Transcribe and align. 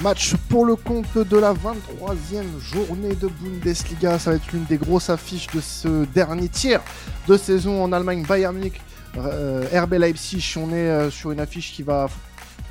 Match 0.00 0.36
pour 0.48 0.64
le 0.64 0.76
compte 0.76 1.18
de 1.18 1.36
la 1.36 1.52
23e 1.52 2.60
journée 2.60 3.16
de 3.16 3.26
Bundesliga. 3.26 4.16
Ça 4.20 4.30
va 4.30 4.36
être 4.36 4.52
l'une 4.52 4.64
des 4.64 4.76
grosses 4.76 5.10
affiches 5.10 5.48
de 5.48 5.60
ce 5.60 6.04
dernier 6.04 6.48
tiers 6.48 6.80
de 7.26 7.36
saison 7.36 7.82
en 7.82 7.90
Allemagne. 7.90 8.24
Bayern 8.24 8.54
Munich, 8.54 8.80
euh, 9.16 9.66
RB 9.74 9.94
Leipzig. 9.94 10.54
On 10.56 10.70
est 10.70 10.88
euh, 10.88 11.10
sur 11.10 11.32
une 11.32 11.40
affiche 11.40 11.72
qui 11.72 11.82
va 11.82 12.06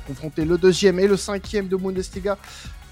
confronter 0.06 0.46
le 0.46 0.56
deuxième 0.56 0.98
et 1.00 1.06
le 1.06 1.18
cinquième 1.18 1.68
de 1.68 1.76
Bundesliga. 1.76 2.38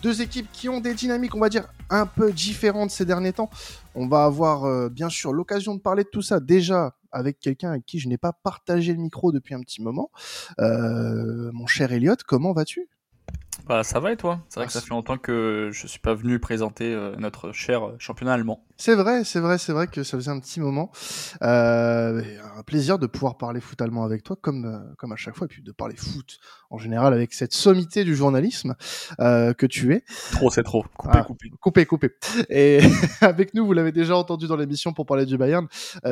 Deux 0.02 0.20
équipes 0.20 0.48
qui 0.52 0.68
ont 0.68 0.80
des 0.80 0.92
dynamiques, 0.92 1.34
on 1.34 1.40
va 1.40 1.48
dire, 1.48 1.66
un 1.88 2.04
peu 2.04 2.30
différentes 2.30 2.90
ces 2.90 3.06
derniers 3.06 3.32
temps. 3.32 3.48
On 3.94 4.06
va 4.06 4.24
avoir 4.24 4.66
euh, 4.66 4.90
bien 4.90 5.08
sûr 5.08 5.32
l'occasion 5.32 5.74
de 5.74 5.80
parler 5.80 6.04
de 6.04 6.10
tout 6.10 6.22
ça 6.22 6.40
déjà 6.40 6.94
avec 7.10 7.40
quelqu'un 7.40 7.70
avec 7.70 7.86
qui 7.86 7.98
je 7.98 8.08
n'ai 8.08 8.18
pas 8.18 8.34
partagé 8.34 8.92
le 8.92 8.98
micro 8.98 9.32
depuis 9.32 9.54
un 9.54 9.60
petit 9.60 9.80
moment. 9.80 10.10
mon 10.58 11.66
cher 11.66 11.90
Elliot, 11.90 12.16
comment 12.26 12.52
vas-tu? 12.52 12.90
Bah 13.66 13.82
ça 13.82 13.98
va 14.00 14.12
et 14.12 14.16
toi? 14.16 14.40
C'est 14.48 14.60
vrai 14.60 14.66
que 14.66 14.72
ça 14.72 14.80
fait 14.80 14.90
longtemps 14.90 15.18
que 15.18 15.70
je 15.72 15.86
suis 15.86 15.98
pas 15.98 16.14
venu 16.14 16.38
présenter 16.38 16.92
euh, 16.92 17.16
notre 17.16 17.52
cher 17.52 17.86
euh, 17.86 17.96
championnat 17.98 18.34
allemand. 18.34 18.64
C'est 18.76 18.94
vrai, 18.94 19.24
c'est 19.24 19.40
vrai, 19.40 19.58
c'est 19.58 19.72
vrai 19.72 19.86
que 19.86 20.02
ça 20.02 20.16
faisait 20.16 20.30
un 20.30 20.38
petit 20.38 20.60
moment. 20.60 20.92
Euh, 21.42 22.22
un 22.56 22.62
plaisir 22.62 22.98
de 22.98 23.06
pouvoir 23.06 23.38
parler 23.38 23.60
foot 23.60 23.80
allemand 23.80 24.04
avec 24.04 24.22
toi, 24.22 24.36
comme 24.40 24.64
euh, 24.66 24.94
comme 24.98 25.12
à 25.12 25.16
chaque 25.16 25.36
fois, 25.36 25.46
et 25.46 25.48
puis 25.48 25.62
de 25.62 25.72
parler 25.72 25.96
foot 25.96 26.38
en 26.70 26.78
général 26.78 27.12
avec 27.14 27.32
cette 27.34 27.52
sommité 27.54 28.04
du 28.04 28.14
journalisme 28.14 28.74
que 29.18 29.66
tu 29.66 29.94
es. 29.94 30.04
Trop, 30.32 30.50
c'est 30.50 30.62
trop. 30.62 30.84
Coupé, 30.96 31.18
Ah, 31.18 31.22
coupé. 31.22 31.50
Coupé, 31.60 31.86
coupé. 31.86 32.10
Et 32.50 32.80
avec 33.20 33.54
nous, 33.54 33.64
vous 33.66 33.72
l'avez 33.72 33.92
déjà 33.92 34.16
entendu 34.16 34.46
dans 34.46 34.56
l'émission 34.56 34.92
pour 34.92 35.06
parler 35.06 35.26
du 35.26 35.36
Bayern, 35.38 35.66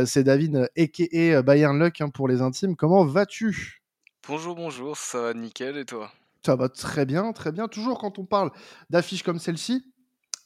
c'est 0.07 0.25
David, 0.25 0.69
a.k.a. 0.77 1.43
Bayern 1.43 1.79
Luck 1.79 2.01
hein, 2.01 2.09
pour 2.09 2.29
les 2.29 2.41
intimes. 2.41 2.77
Comment 2.77 3.05
vas-tu? 3.05 3.83
Bonjour, 4.29 4.55
bonjour, 4.55 4.97
ça 4.97 5.21
va 5.21 5.35
nickel 5.35 5.77
et 5.77 5.85
toi? 5.85 6.11
Ça 6.45 6.57
va 6.57 6.69
très 6.69 7.07
bien, 7.07 7.33
très 7.33 7.53
bien. 7.53 7.69
Toujours 7.69 7.99
quand 7.99 8.19
on 8.19 8.25
parle 8.25 8.51
d'affiches 8.91 9.23
comme 9.23 9.39
celle-ci, 9.39 9.85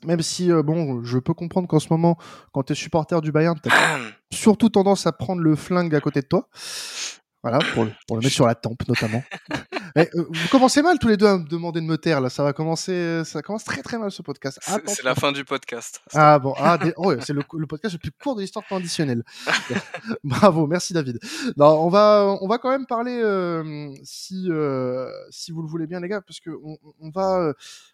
même 0.04 0.22
si, 0.22 0.52
euh, 0.52 0.62
bon, 0.62 1.02
je 1.02 1.18
peux 1.18 1.34
comprendre 1.34 1.66
qu'en 1.66 1.80
ce 1.80 1.88
moment, 1.90 2.16
quand 2.52 2.62
tu 2.62 2.72
es 2.72 2.76
supporter 2.76 3.20
du 3.20 3.32
Bayern, 3.32 3.58
tu 3.60 3.68
as 3.68 3.98
surtout 4.32 4.68
tendance 4.68 5.06
à 5.06 5.12
prendre 5.12 5.42
le 5.42 5.56
flingue 5.56 5.94
à 5.94 6.00
côté 6.00 6.20
de 6.20 6.26
toi. 6.26 6.48
Voilà, 7.42 7.58
pour 7.72 7.84
le, 7.84 7.92
pour 8.06 8.16
le 8.16 8.22
mettre 8.22 8.34
sur 8.34 8.46
la 8.46 8.54
tempe 8.56 8.86
notamment. 8.88 9.22
Mais, 9.96 10.08
euh, 10.14 10.24
vous 10.28 10.48
commencez 10.50 10.82
mal 10.82 10.98
tous 10.98 11.08
les 11.08 11.16
deux 11.16 11.26
à 11.26 11.38
me 11.38 11.48
demander 11.48 11.80
de 11.80 11.86
me 11.86 11.96
taire, 11.96 12.20
là. 12.20 12.28
Ça 12.30 12.42
va 12.42 12.52
commencer, 12.52 13.22
ça 13.24 13.42
commence 13.42 13.64
très 13.64 13.80
très 13.82 13.96
mal 13.98 14.10
ce 14.10 14.22
podcast. 14.22 14.58
C'est 14.86 15.02
la 15.04 15.14
fin 15.14 15.32
du 15.32 15.44
podcast. 15.44 16.00
Ah 16.14 16.38
bon, 16.38 16.52
ah, 16.58 16.78
des- 16.78 16.92
oh, 16.96 17.14
c'est 17.20 17.32
le, 17.32 17.42
le 17.56 17.66
podcast 17.66 17.94
le 17.94 17.98
plus 17.98 18.10
court 18.12 18.34
de 18.36 18.40
l'histoire 18.42 18.66
conditionnelle. 18.68 19.22
Bravo, 20.24 20.66
merci 20.66 20.92
David. 20.92 21.18
Non, 21.56 21.80
on 21.84 21.88
va, 21.88 22.36
on 22.40 22.48
va 22.48 22.58
quand 22.58 22.70
même 22.70 22.86
parler, 22.86 23.18
euh, 23.22 23.92
si, 24.04 24.46
euh, 24.50 25.08
si 25.30 25.52
vous 25.52 25.62
le 25.62 25.68
voulez 25.68 25.86
bien 25.86 26.00
les 26.00 26.08
gars, 26.08 26.20
parce 26.20 26.40
que 26.40 26.50
on, 26.64 26.76
on 27.00 27.10
va 27.10 27.38
euh, 27.38 27.52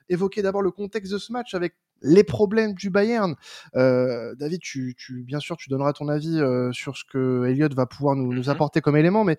évoquer 0.08 0.42
d'abord 0.42 0.62
le 0.62 0.70
contexte 0.70 1.12
de 1.12 1.18
ce 1.18 1.32
match 1.32 1.54
avec 1.54 1.74
les 2.02 2.24
problèmes 2.24 2.74
du 2.74 2.90
Bayern. 2.90 3.34
Euh, 3.76 4.34
David, 4.34 4.60
tu, 4.60 4.94
tu, 4.96 5.22
bien 5.22 5.40
sûr, 5.40 5.56
tu 5.56 5.70
donneras 5.70 5.92
ton 5.92 6.08
avis 6.08 6.38
euh, 6.40 6.70
sur 6.72 6.96
ce 6.96 7.04
que 7.04 7.46
Elliot 7.46 7.68
va 7.74 7.86
pouvoir 7.86 8.14
nous, 8.16 8.32
nous 8.32 8.42
Mhm. 8.44 8.48
apporter 8.50 8.80
comme 8.80 8.96
élément, 8.96 9.24
mais 9.24 9.36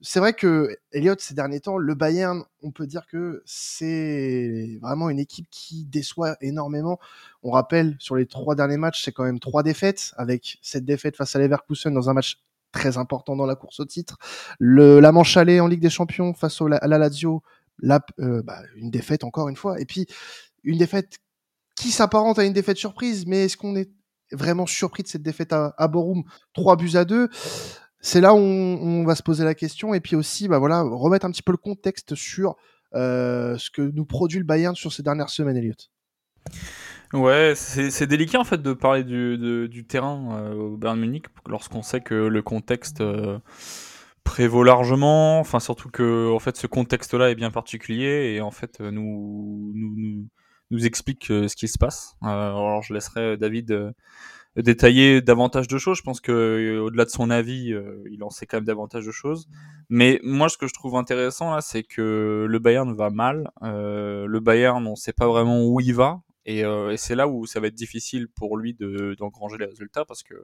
c'est 0.00 0.18
vrai 0.20 0.34
que 0.34 0.76
Elliot, 0.92 1.14
ces 1.18 1.32
derniers 1.34 1.60
temps, 1.60 1.78
le 1.78 1.94
Bayern, 1.94 2.42
on 2.62 2.70
peut 2.72 2.86
dire 2.86 3.06
que 3.06 3.42
c'est 3.46 4.78
vraiment 4.82 5.08
une 5.08 5.18
équipe 5.18 5.46
qui 5.50 5.86
déçoit 5.86 6.36
énormément. 6.42 6.98
On 7.42 7.50
rappelle, 7.52 7.96
sur 8.00 8.16
les 8.16 8.26
trois 8.26 8.54
derniers 8.54 8.76
matchs, 8.76 9.02
c'est 9.02 9.12
quand 9.12 9.24
même 9.24 9.40
trois 9.40 9.62
défaites, 9.62 10.12
avec 10.18 10.58
cette 10.60 10.84
défaite 10.84 11.16
face 11.16 11.34
à 11.36 11.38
Leverkusen 11.38 11.94
dans 11.94 12.10
un 12.10 12.12
match 12.12 12.42
très 12.70 12.98
important 12.98 13.34
dans 13.36 13.46
la 13.46 13.54
course 13.54 13.80
au 13.80 13.86
titre. 13.86 14.18
Le, 14.58 15.00
la 15.00 15.10
manche 15.12 15.36
allée 15.38 15.60
en 15.60 15.68
Ligue 15.68 15.80
des 15.80 15.90
Champions 15.90 16.34
face 16.34 16.60
au, 16.60 16.66
à 16.70 16.86
la 16.86 16.98
Lazio, 16.98 17.42
la, 17.78 18.00
euh, 18.18 18.42
bah, 18.42 18.60
une 18.76 18.90
défaite 18.90 19.24
encore 19.24 19.48
une 19.48 19.56
fois. 19.56 19.80
Et 19.80 19.86
puis, 19.86 20.06
une 20.64 20.76
défaite 20.76 21.18
qui 21.74 21.90
s'apparente 21.90 22.38
à 22.38 22.44
une 22.44 22.52
défaite 22.52 22.76
surprise, 22.76 23.26
mais 23.26 23.44
est-ce 23.44 23.56
qu'on 23.56 23.76
est 23.76 23.90
vraiment 24.32 24.66
surpris 24.66 25.02
de 25.02 25.08
cette 25.08 25.22
défaite 25.22 25.52
à, 25.52 25.88
Borum? 25.88 26.24
3 26.54 26.76
buts 26.76 26.90
à 26.94 27.04
2 27.04 27.28
c'est 28.00 28.20
là 28.20 28.34
où 28.34 28.38
on, 28.38 29.02
va 29.04 29.14
se 29.14 29.22
poser 29.22 29.44
la 29.44 29.54
question 29.54 29.94
et 29.94 30.00
puis 30.00 30.14
aussi 30.14 30.46
bah 30.46 30.58
voilà 30.58 30.82
remettre 30.82 31.24
un 31.24 31.30
petit 31.30 31.42
peu 31.42 31.52
le 31.52 31.58
contexte 31.58 32.14
sur 32.14 32.54
euh, 32.94 33.56
ce 33.56 33.70
que 33.70 33.80
nous 33.80 34.04
produit 34.04 34.38
le 34.38 34.44
Bayern 34.44 34.76
sur 34.76 34.92
ces 34.92 35.02
dernières 35.02 35.30
semaines 35.30 35.56
Elliot. 35.56 35.72
Ouais, 37.14 37.54
c'est 37.56 38.06
délicat 38.06 38.40
en 38.40 38.44
fait 38.44 38.60
de 38.60 38.72
parler 38.74 39.04
du, 39.04 39.86
terrain 39.88 40.36
euh, 40.36 40.54
au 40.54 40.76
Bayern 40.76 41.00
Munich 41.00 41.26
lorsqu'on 41.46 41.82
sait 41.82 42.02
que 42.02 42.14
le 42.14 42.42
contexte 42.42 43.00
euh, 43.00 43.38
prévaut 44.22 44.64
largement. 44.64 45.40
Enfin, 45.40 45.58
surtout 45.58 45.88
que 45.88 46.30
en 46.30 46.38
fait 46.40 46.56
ce 46.56 46.66
contexte-là 46.66 47.30
est 47.30 47.34
bien 47.34 47.50
particulier 47.50 48.34
et 48.34 48.42
en 48.42 48.50
fait 48.50 48.80
nous, 48.80 49.72
nous 50.74 50.86
explique 50.86 51.30
euh, 51.30 51.48
ce 51.48 51.56
qui 51.56 51.68
se 51.68 51.78
passe. 51.78 52.16
Euh, 52.22 52.26
alors 52.26 52.82
je 52.82 52.92
laisserai 52.92 53.36
David 53.36 53.72
euh, 53.72 53.92
détailler 54.56 55.22
davantage 55.22 55.68
de 55.68 55.78
choses. 55.78 55.98
Je 55.98 56.02
pense 56.02 56.20
que 56.20 56.78
au-delà 56.80 57.04
de 57.04 57.10
son 57.10 57.30
avis, 57.30 57.74
il 58.10 58.22
en 58.22 58.30
sait 58.30 58.46
quand 58.46 58.58
même 58.58 58.64
davantage 58.64 59.04
de 59.04 59.10
choses. 59.10 59.48
Mais 59.88 60.20
moi, 60.22 60.48
ce 60.48 60.56
que 60.56 60.68
je 60.68 60.74
trouve 60.74 60.94
intéressant 60.94 61.50
là, 61.52 61.60
c'est 61.60 61.82
que 61.82 62.46
le 62.48 62.58
Bayern 62.60 62.94
va 62.94 63.10
mal. 63.10 63.50
Le 63.62 64.38
Bayern, 64.38 64.86
on 64.86 64.92
ne 64.92 64.96
sait 64.96 65.12
pas 65.12 65.26
vraiment 65.26 65.66
où 65.66 65.80
il 65.80 65.92
va. 65.92 66.20
Et, 66.46 66.62
c'est 66.96 67.16
là 67.16 67.26
où 67.26 67.46
ça 67.46 67.58
va 67.58 67.66
être 67.66 67.74
difficile 67.74 68.28
pour 68.28 68.56
lui 68.56 68.74
de- 68.74 69.16
d'engranger 69.18 69.58
les 69.58 69.66
résultats 69.66 70.04
parce 70.04 70.22
que 70.22 70.34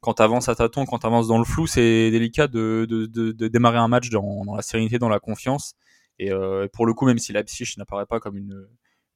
quand 0.00 0.14
tu 0.14 0.22
avances 0.22 0.48
à 0.48 0.56
tâtons, 0.56 0.84
quand 0.84 0.98
tu 0.98 1.06
avances 1.06 1.28
dans 1.28 1.38
le 1.38 1.44
flou, 1.44 1.68
c'est 1.68 2.10
délicat 2.10 2.48
de, 2.48 2.86
démarrer 3.46 3.78
un 3.78 3.86
match 3.86 4.10
dans, 4.10 4.44
dans 4.44 4.56
la 4.56 4.62
sérénité, 4.62 4.98
dans 4.98 5.08
la 5.08 5.20
confiance. 5.20 5.76
Et 6.18 6.32
pour 6.72 6.86
le 6.86 6.92
coup, 6.94 7.06
même 7.06 7.18
si 7.18 7.32
Leipzig 7.32 7.74
n'apparaît 7.78 8.06
pas 8.06 8.18
comme 8.18 8.36
une, 8.36 8.66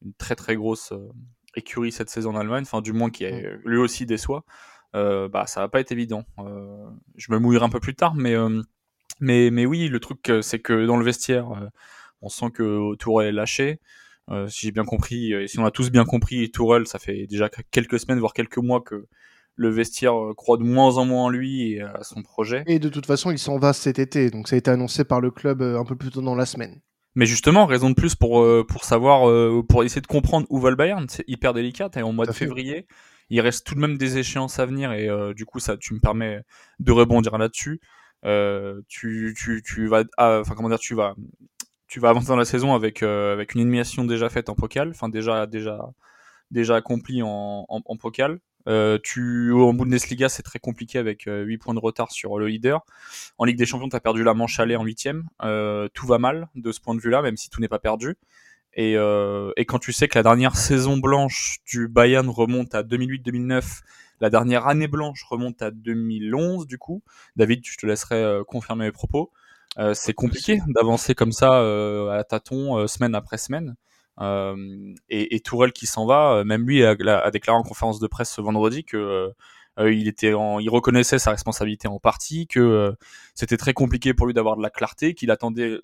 une 0.06 0.14
très 0.14 0.36
très 0.36 0.56
grosse 0.56 0.92
euh, 0.92 1.08
écurie 1.56 1.92
cette 1.92 2.10
saison 2.10 2.30
en 2.30 2.36
Allemagne, 2.36 2.62
enfin 2.62 2.80
du 2.80 2.92
moins 2.92 3.10
qui 3.10 3.24
est, 3.24 3.46
lui 3.64 3.78
aussi 3.78 4.06
déçoit, 4.06 4.44
euh, 4.94 5.28
bah 5.28 5.46
ça 5.46 5.60
va 5.60 5.68
pas 5.68 5.80
être 5.80 5.92
évident. 5.92 6.24
Euh, 6.38 6.86
je 7.16 7.32
me 7.32 7.38
mouillerai 7.38 7.64
un 7.64 7.68
peu 7.68 7.80
plus 7.80 7.94
tard, 7.94 8.14
mais 8.14 8.34
euh, 8.34 8.62
mais 9.20 9.50
mais 9.50 9.66
oui, 9.66 9.88
le 9.88 10.00
truc 10.00 10.30
c'est 10.42 10.60
que 10.60 10.86
dans 10.86 10.96
le 10.96 11.04
vestiaire, 11.04 11.48
on 12.22 12.28
sent 12.28 12.50
que 12.52 12.94
Tourelle 12.96 13.28
est 13.28 13.32
lâché. 13.32 13.80
Si 14.48 14.66
j'ai 14.66 14.72
bien 14.72 14.84
compris, 14.84 15.32
et 15.32 15.46
si 15.46 15.58
on 15.60 15.64
a 15.64 15.70
tous 15.70 15.90
bien 15.90 16.04
compris, 16.04 16.50
Tourelle, 16.50 16.86
ça 16.86 16.98
fait 16.98 17.26
déjà 17.26 17.48
quelques 17.70 18.00
semaines, 18.00 18.18
voire 18.18 18.32
quelques 18.32 18.58
mois 18.58 18.80
que 18.80 19.06
le 19.54 19.70
vestiaire 19.70 20.14
croit 20.36 20.58
de 20.58 20.64
moins 20.64 20.98
en 20.98 21.06
moins 21.06 21.24
en 21.24 21.28
lui 21.30 21.72
et 21.72 21.80
à 21.80 22.02
son 22.02 22.22
projet. 22.22 22.64
Et 22.66 22.78
de 22.78 22.88
toute 22.88 23.06
façon, 23.06 23.30
il 23.30 23.38
s'en 23.38 23.58
va 23.58 23.72
cet 23.72 23.98
été, 23.98 24.30
donc 24.30 24.48
ça 24.48 24.56
a 24.56 24.58
été 24.58 24.70
annoncé 24.70 25.04
par 25.04 25.20
le 25.20 25.30
club 25.30 25.62
un 25.62 25.84
peu 25.84 25.96
plus 25.96 26.10
tôt 26.10 26.22
dans 26.22 26.34
la 26.34 26.44
semaine. 26.44 26.80
Mais 27.16 27.26
justement, 27.26 27.66
raison 27.66 27.90
de 27.90 27.94
plus 27.94 28.14
pour, 28.14 28.42
euh, 28.42 28.64
pour 28.64 28.84
savoir, 28.84 29.28
euh, 29.28 29.64
pour 29.68 29.82
essayer 29.82 30.02
de 30.02 30.06
comprendre 30.06 30.46
où 30.50 30.60
va 30.60 30.70
le 30.70 30.76
Bayern. 30.76 31.06
C'est 31.08 31.24
hyper 31.26 31.54
délicat. 31.54 31.90
Et 31.96 32.02
en 32.02 32.12
mois 32.12 32.26
de 32.26 32.32
février, 32.32 32.86
il 33.30 33.40
reste 33.40 33.66
tout 33.66 33.74
de 33.74 33.80
même 33.80 33.98
des 33.98 34.18
échéances 34.18 34.58
à 34.58 34.66
venir. 34.66 34.92
Et 34.92 35.08
euh, 35.08 35.34
du 35.34 35.46
coup, 35.46 35.58
ça, 35.58 35.76
tu 35.76 35.94
me 35.94 35.98
permets 35.98 36.42
de 36.78 36.92
rebondir 36.92 37.36
là-dessus. 37.38 37.80
Euh, 38.24 38.80
tu, 38.88 39.34
tu, 39.36 39.62
tu 39.64 39.86
vas, 39.88 40.04
ah, 40.16 40.38
enfin 40.40 40.54
comment 40.54 40.68
dire, 40.68 40.78
tu 40.78 40.94
vas, 40.94 41.14
tu 41.86 42.00
vas 42.00 42.10
avancer 42.10 42.28
dans 42.28 42.36
la 42.36 42.44
saison 42.44 42.74
avec, 42.74 43.02
euh, 43.02 43.32
avec 43.32 43.54
une 43.54 43.60
élimination 43.60 44.04
déjà 44.04 44.28
faite 44.28 44.48
en 44.48 44.54
Pokal, 44.54 44.90
enfin 44.90 45.08
déjà, 45.08 45.46
déjà, 45.46 45.78
déjà 46.50 46.76
accomplie 46.76 47.22
en, 47.22 47.64
en, 47.68 47.82
en 47.84 47.96
Pokal. 47.96 48.40
Euh, 48.68 48.98
en 49.52 49.74
Bundesliga, 49.74 50.28
c'est 50.28 50.42
très 50.42 50.58
compliqué 50.58 50.98
avec 50.98 51.26
euh, 51.26 51.42
8 51.44 51.58
points 51.58 51.74
de 51.74 51.78
retard 51.78 52.10
sur 52.12 52.38
le 52.38 52.48
leader. 52.48 52.84
En 53.38 53.44
Ligue 53.44 53.58
des 53.58 53.66
Champions, 53.66 53.88
tu 53.88 53.96
as 53.96 54.00
perdu 54.00 54.24
la 54.24 54.34
manche 54.34 54.58
aller 54.60 54.76
en 54.76 54.84
huitième. 54.84 55.28
Euh, 55.42 55.88
tout 55.94 56.06
va 56.06 56.18
mal 56.18 56.48
de 56.54 56.72
ce 56.72 56.80
point 56.80 56.94
de 56.94 57.00
vue-là, 57.00 57.22
même 57.22 57.36
si 57.36 57.50
tout 57.50 57.60
n'est 57.60 57.68
pas 57.68 57.78
perdu. 57.78 58.16
Et, 58.74 58.96
euh, 58.96 59.52
et 59.56 59.64
quand 59.64 59.78
tu 59.78 59.92
sais 59.92 60.08
que 60.08 60.18
la 60.18 60.22
dernière 60.22 60.56
saison 60.56 60.98
blanche 60.98 61.58
du 61.66 61.88
Bayern 61.88 62.28
remonte 62.28 62.74
à 62.74 62.82
2008-2009, 62.82 63.82
la 64.20 64.30
dernière 64.30 64.66
année 64.66 64.88
blanche 64.88 65.24
remonte 65.28 65.62
à 65.62 65.70
2011, 65.70 66.66
du 66.66 66.78
coup, 66.78 67.02
David, 67.36 67.64
je 67.64 67.76
te 67.76 67.86
laisserai 67.86 68.16
euh, 68.16 68.44
confirmer 68.44 68.86
mes 68.86 68.92
propos. 68.92 69.32
Euh, 69.78 69.92
c'est 69.94 70.14
compliqué 70.14 70.58
d'avancer 70.68 71.14
comme 71.14 71.32
ça 71.32 71.60
euh, 71.60 72.08
à 72.10 72.24
tâtons, 72.24 72.78
euh, 72.78 72.86
semaine 72.86 73.14
après 73.14 73.36
semaine. 73.36 73.76
Euh, 74.20 74.94
et, 75.08 75.34
et 75.36 75.40
Tourelle 75.40 75.72
qui 75.72 75.86
s'en 75.86 76.06
va, 76.06 76.36
euh, 76.38 76.44
même 76.44 76.66
lui 76.66 76.84
a, 76.84 76.94
déclaré 77.30 77.58
en 77.58 77.62
conférence 77.62 78.00
de 78.00 78.06
presse 78.06 78.30
ce 78.32 78.40
vendredi 78.40 78.84
que 78.84 79.32
euh, 79.78 79.92
il 79.92 80.08
était 80.08 80.30
il 80.30 80.70
reconnaissait 80.70 81.18
sa 81.18 81.30
responsabilité 81.32 81.86
en 81.86 81.98
partie, 81.98 82.46
que 82.46 82.94
c'était 83.34 83.58
très 83.58 83.74
compliqué 83.74 84.14
pour 84.14 84.26
lui 84.26 84.32
d'avoir 84.34 84.56
de 84.56 84.62
la 84.62 84.70
clarté, 84.70 85.12
qu'il 85.12 85.30
attendait, 85.30 85.78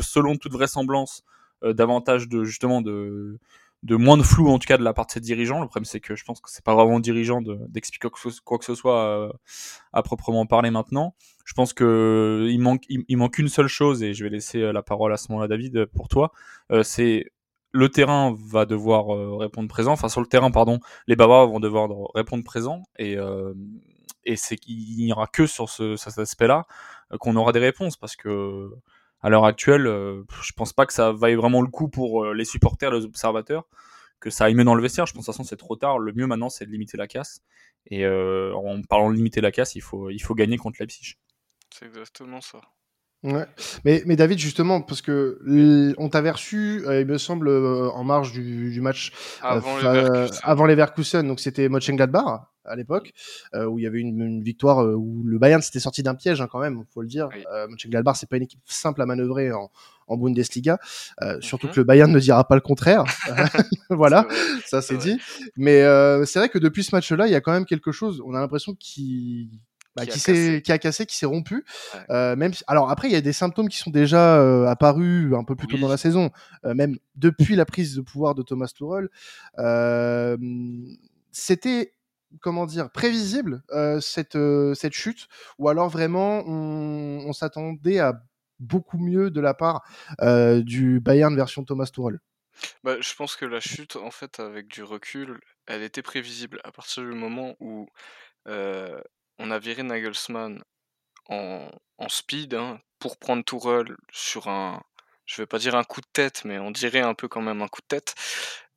selon 0.00 0.36
toute 0.36 0.52
vraisemblance, 0.52 1.22
davantage 1.62 2.28
de 2.28 2.44
justement 2.44 2.80
de 2.80 3.38
de 3.82 3.94
moins 3.96 4.16
de 4.16 4.22
flou 4.22 4.48
en 4.48 4.58
tout 4.58 4.66
cas 4.66 4.78
de 4.78 4.82
la 4.82 4.94
part 4.94 5.04
de 5.06 5.10
ses 5.12 5.20
dirigeants. 5.20 5.60
Le 5.60 5.66
problème 5.66 5.84
c'est 5.84 6.00
que 6.00 6.16
je 6.16 6.24
pense 6.24 6.40
que 6.40 6.50
c'est 6.50 6.64
pas 6.64 6.74
vraiment 6.74 6.98
dirigeant 6.98 7.42
de- 7.42 7.58
d'expliquer 7.68 8.08
quoi, 8.08 8.18
que 8.22 8.30
ce- 8.30 8.40
quoi 8.40 8.58
que 8.58 8.64
ce 8.64 8.74
soit 8.74 9.30
à 9.92 10.02
proprement 10.02 10.46
parler 10.46 10.70
maintenant. 10.70 11.14
Je 11.44 11.52
pense 11.52 11.74
que 11.74 12.46
il 12.48 12.58
manque 12.58 12.84
il, 12.88 13.16
manque 13.18 13.36
une 13.38 13.48
seule 13.48 13.68
chose 13.68 14.02
et 14.02 14.14
je 14.14 14.24
vais 14.24 14.30
laisser 14.30 14.72
la 14.72 14.82
parole 14.82 15.12
à 15.12 15.18
ce 15.18 15.30
moment-là 15.30 15.46
David 15.48 15.84
pour 15.94 16.08
toi. 16.08 16.32
C'est 16.82 17.26
le 17.72 17.88
terrain 17.88 18.34
va 18.38 18.66
devoir 18.66 19.14
euh, 19.14 19.36
répondre 19.36 19.68
présent. 19.68 19.92
Enfin 19.92 20.08
sur 20.08 20.20
le 20.20 20.26
terrain 20.26 20.50
pardon, 20.50 20.80
les 21.06 21.16
Bavarois 21.16 21.46
vont 21.46 21.60
devoir 21.60 21.90
répondre 22.14 22.44
présent 22.44 22.82
et 22.98 23.16
euh, 23.16 23.54
et 24.24 24.36
c'est 24.36 24.56
qu'il 24.56 24.96
n'y 24.96 25.12
aura 25.12 25.26
que 25.28 25.46
sur 25.46 25.68
ce, 25.68 25.94
cet 25.96 26.18
aspect-là 26.18 26.66
euh, 27.12 27.18
qu'on 27.18 27.36
aura 27.36 27.52
des 27.52 27.60
réponses 27.60 27.96
parce 27.96 28.16
que 28.16 28.70
à 29.22 29.30
l'heure 29.30 29.44
actuelle, 29.44 29.84
je 29.86 30.52
pense 30.52 30.72
pas 30.72 30.86
que 30.86 30.92
ça 30.92 31.10
vaille 31.10 31.34
vraiment 31.34 31.62
le 31.62 31.68
coup 31.68 31.88
pour 31.88 32.26
les 32.32 32.44
supporters, 32.44 32.92
les 32.92 33.04
observateurs, 33.04 33.64
que 34.20 34.30
ça 34.30 34.44
aille 34.44 34.54
mieux 34.54 34.62
dans 34.62 34.74
le 34.74 34.82
vestiaire. 34.82 35.06
Je 35.06 35.14
pense 35.14 35.24
que 35.26 35.30
de 35.30 35.32
toute 35.32 35.42
façon 35.42 35.48
c'est 35.48 35.56
trop 35.56 35.74
tard. 35.74 35.98
Le 35.98 36.12
mieux 36.12 36.26
maintenant 36.26 36.50
c'est 36.50 36.66
de 36.66 36.70
limiter 36.70 36.96
la 36.96 37.08
casse. 37.08 37.40
Et 37.86 38.06
en 38.06 38.82
parlant 38.88 39.10
de 39.10 39.16
limiter 39.16 39.40
la 39.40 39.50
casse, 39.50 39.74
il 39.74 39.80
faut, 39.80 40.10
il 40.10 40.20
faut 40.20 40.34
gagner 40.34 40.58
contre 40.58 40.76
Leipzig. 40.80 41.16
C'est 41.74 41.86
exactement 41.86 42.40
ça. 42.40 42.60
Ouais. 43.26 43.44
Mais, 43.84 44.02
mais 44.06 44.14
David, 44.16 44.38
justement, 44.38 44.80
parce 44.80 45.02
que 45.02 45.38
l- 45.46 45.94
on 45.98 46.08
t'avait 46.08 46.30
reçu, 46.30 46.82
euh, 46.86 47.00
il 47.00 47.06
me 47.06 47.18
semble, 47.18 47.48
euh, 47.48 47.88
en 47.90 48.04
marge 48.04 48.32
du, 48.32 48.70
du 48.70 48.80
match 48.80 49.12
euh, 49.44 50.28
Avant 50.42 50.64
les 50.66 50.74
Leverkusen, 50.74 51.26
donc 51.26 51.40
c'était 51.40 51.68
Mönchengladbach 51.68 52.42
à 52.68 52.74
l'époque, 52.74 53.12
euh, 53.54 53.64
où 53.66 53.78
il 53.78 53.82
y 53.82 53.86
avait 53.86 54.00
une, 54.00 54.20
une 54.20 54.42
victoire 54.42 54.82
euh, 54.82 54.94
où 54.94 55.22
le 55.24 55.38
Bayern 55.38 55.62
s'était 55.62 55.78
sorti 55.80 56.02
d'un 56.02 56.14
piège 56.16 56.40
hein, 56.40 56.48
quand 56.50 56.58
même, 56.60 56.82
faut 56.92 57.02
le 57.02 57.06
dire. 57.08 57.28
Oui. 57.34 57.44
Euh, 57.52 57.66
Mönchengladbach, 57.68 58.16
c'est 58.16 58.28
pas 58.28 58.36
une 58.38 58.42
équipe 58.44 58.60
simple 58.64 59.02
à 59.02 59.06
manœuvrer 59.06 59.52
en, 59.52 59.70
en 60.08 60.16
Bundesliga, 60.16 60.78
euh, 61.22 61.40
surtout 61.40 61.66
Mhm. 61.68 61.72
que 61.72 61.80
le 61.80 61.84
Bayern 61.84 62.10
ne 62.12 62.18
dira 62.20 62.46
pas 62.46 62.54
le 62.56 62.60
contraire. 62.60 63.04
voilà, 63.90 64.26
ça 64.66 64.82
c'est 64.82 64.96
dit. 64.96 65.18
Mais 65.56 65.82
euh, 65.82 66.24
c'est 66.24 66.38
vrai 66.38 66.48
que 66.48 66.58
depuis 66.58 66.82
ce 66.84 66.94
match-là, 66.94 67.26
il 67.26 67.32
y 67.32 67.36
a 67.36 67.40
quand 67.40 67.52
même 67.52 67.66
quelque 67.66 67.92
chose. 67.92 68.20
On 68.24 68.34
a 68.34 68.40
l'impression 68.40 68.74
qui 68.74 69.50
bah, 69.96 70.04
Qui 70.04 70.10
a 70.10 70.12
qui 70.12 70.20
s'est 70.20 70.32
cassé. 70.32 70.62
qui 70.62 70.72
a 70.72 70.78
cassé, 70.78 71.06
qui 71.06 71.16
s'est 71.16 71.26
rompu. 71.26 71.64
Ouais. 71.94 72.00
Euh, 72.10 72.36
même 72.36 72.54
si- 72.54 72.62
alors 72.66 72.90
après 72.90 73.08
il 73.08 73.12
y 73.12 73.16
a 73.16 73.20
des 73.20 73.32
symptômes 73.32 73.68
qui 73.68 73.78
sont 73.78 73.90
déjà 73.90 74.38
euh, 74.38 74.66
apparus 74.66 75.34
un 75.34 75.42
peu 75.42 75.56
plus 75.56 75.66
tôt 75.66 75.78
dans 75.78 75.88
la 75.88 75.96
saison, 75.96 76.30
euh, 76.64 76.74
même 76.74 76.96
depuis 77.16 77.56
la 77.56 77.64
prise 77.64 77.96
de 77.96 78.02
pouvoir 78.02 78.34
de 78.34 78.42
Thomas 78.42 78.68
Tuchel. 78.68 79.08
C'était 81.32 81.92
comment 82.40 82.66
dire 82.66 82.90
prévisible 82.90 83.62
cette 84.00 84.38
cette 84.74 84.92
chute? 84.92 85.28
Ou 85.58 85.68
alors 85.68 85.88
vraiment 85.88 86.42
on, 86.46 87.24
on 87.26 87.32
s'attendait 87.32 87.98
à 87.98 88.22
beaucoup 88.58 88.98
mieux 88.98 89.30
de 89.30 89.40
la 89.40 89.54
part 89.54 89.82
du 90.22 91.00
Bayern 91.00 91.34
version 91.36 91.64
Thomas 91.64 91.86
Tuchel? 91.92 92.20
Bah, 92.84 92.96
je 93.00 93.14
pense 93.14 93.36
que 93.36 93.44
la 93.44 93.60
chute, 93.60 93.96
en 93.96 94.10
fait, 94.10 94.40
avec 94.40 94.68
du 94.68 94.82
recul, 94.82 95.40
elle 95.66 95.82
était 95.82 96.00
prévisible 96.00 96.58
à 96.64 96.72
partir 96.72 97.02
du 97.02 97.10
moment 97.12 97.54
où 97.60 97.86
euh, 98.48 98.98
on 99.38 99.50
a 99.50 99.58
viré 99.58 99.82
Nagelsmann 99.82 100.62
en, 101.28 101.70
en 101.98 102.08
speed 102.08 102.54
hein, 102.54 102.80
pour 102.98 103.18
prendre 103.18 103.44
Tourelle 103.44 103.96
sur 104.12 104.48
un, 104.48 104.82
je 105.26 105.42
vais 105.42 105.46
pas 105.46 105.58
dire 105.58 105.74
un 105.76 105.84
coup 105.84 106.00
de 106.00 106.06
tête, 106.12 106.44
mais 106.44 106.58
on 106.58 106.70
dirait 106.70 107.00
un 107.00 107.14
peu 107.14 107.28
quand 107.28 107.42
même 107.42 107.62
un 107.62 107.68
coup 107.68 107.82
de 107.82 107.86
tête. 107.88 108.14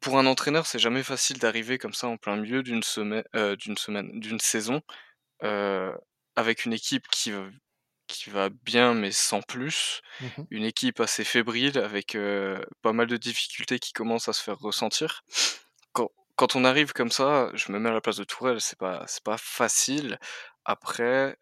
Pour 0.01 0.17
un 0.19 0.25
entraîneur, 0.27 0.65
c'est 0.67 0.79
jamais 0.79 1.03
facile 1.03 1.39
d'arriver 1.39 1.77
comme 1.77 1.93
ça 1.93 2.07
en 2.07 2.17
plein 2.17 2.37
milieu 2.37 2.63
d'une 2.63 2.83
semaine, 2.83 3.23
euh, 3.35 3.55
d'une 3.55 3.77
semaine, 3.77 4.19
d'une 4.19 4.39
saison, 4.39 4.81
euh, 5.43 5.93
avec 6.35 6.65
une 6.65 6.73
équipe 6.73 7.07
qui 7.09 7.31
va, 7.31 7.45
qui 8.07 8.29
va 8.29 8.49
bien 8.49 8.93
mais 8.93 9.11
sans 9.11 9.41
plus, 9.41 10.01
Mhm. 10.19 10.47
une 10.51 10.63
équipe 10.65 10.99
assez 11.01 11.23
fébrile 11.25 11.77
avec 11.79 12.15
euh, 12.15 12.61
pas 12.81 12.93
mal 12.93 13.07
de 13.07 13.17
difficultés 13.17 13.79
qui 13.79 13.93
commencent 13.93 14.29
à 14.29 14.33
se 14.33 14.43
faire 14.43 14.57
ressentir. 14.59 15.23
Quand, 16.39 16.55
on 16.55 16.63
arrive 16.63 16.93
comme 16.93 17.11
ça, 17.11 17.51
je 17.53 17.69
me 17.69 17.79
mets 17.79 17.89
à 17.89 17.91
la 17.91 17.99
place 17.99 18.15
de 18.15 18.23
Tourelle, 18.23 18.61
c'est 18.61 18.79
pas, 18.79 19.03
c'est 19.07 19.23
pas 19.23 19.35
facile. 19.37 20.17
Après, 20.63 21.37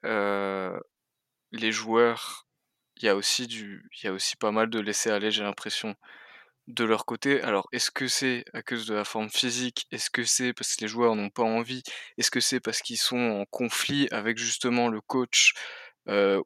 les 1.52 1.72
joueurs, 1.72 2.48
il 2.96 3.06
y 3.06 3.10
a 3.10 3.16
aussi 3.16 3.46
du, 3.46 3.88
il 3.94 4.06
y 4.06 4.10
a 4.10 4.14
aussi 4.14 4.36
pas 4.38 4.52
mal 4.52 4.72
de 4.72 4.80
laisser 4.80 5.12
aller, 5.12 5.30
j'ai 5.30 5.44
l'impression, 5.44 5.94
de 6.66 6.84
leur 6.84 7.06
côté. 7.06 7.44
Alors, 7.44 7.68
est-ce 7.72 7.92
que 7.92 8.08
c'est 8.08 8.44
à 8.54 8.64
cause 8.64 8.88
de 8.88 8.96
la 8.96 9.04
forme 9.04 9.30
physique? 9.30 9.86
Est-ce 9.92 10.10
que 10.10 10.24
c'est 10.24 10.54
parce 10.54 10.76
que 10.76 10.82
les 10.82 10.88
joueurs 10.88 11.16
n'ont 11.16 11.30
pas 11.30 11.44
envie? 11.44 11.84
Est-ce 12.18 12.32
que 12.32 12.40
c'est 12.40 12.60
parce 12.60 12.82
qu'ils 12.82 12.98
sont 12.98 13.20
en 13.20 13.46
conflit 13.46 14.08
avec 14.12 14.40
justement 14.40 14.88
le 14.88 15.02
coach 15.02 15.54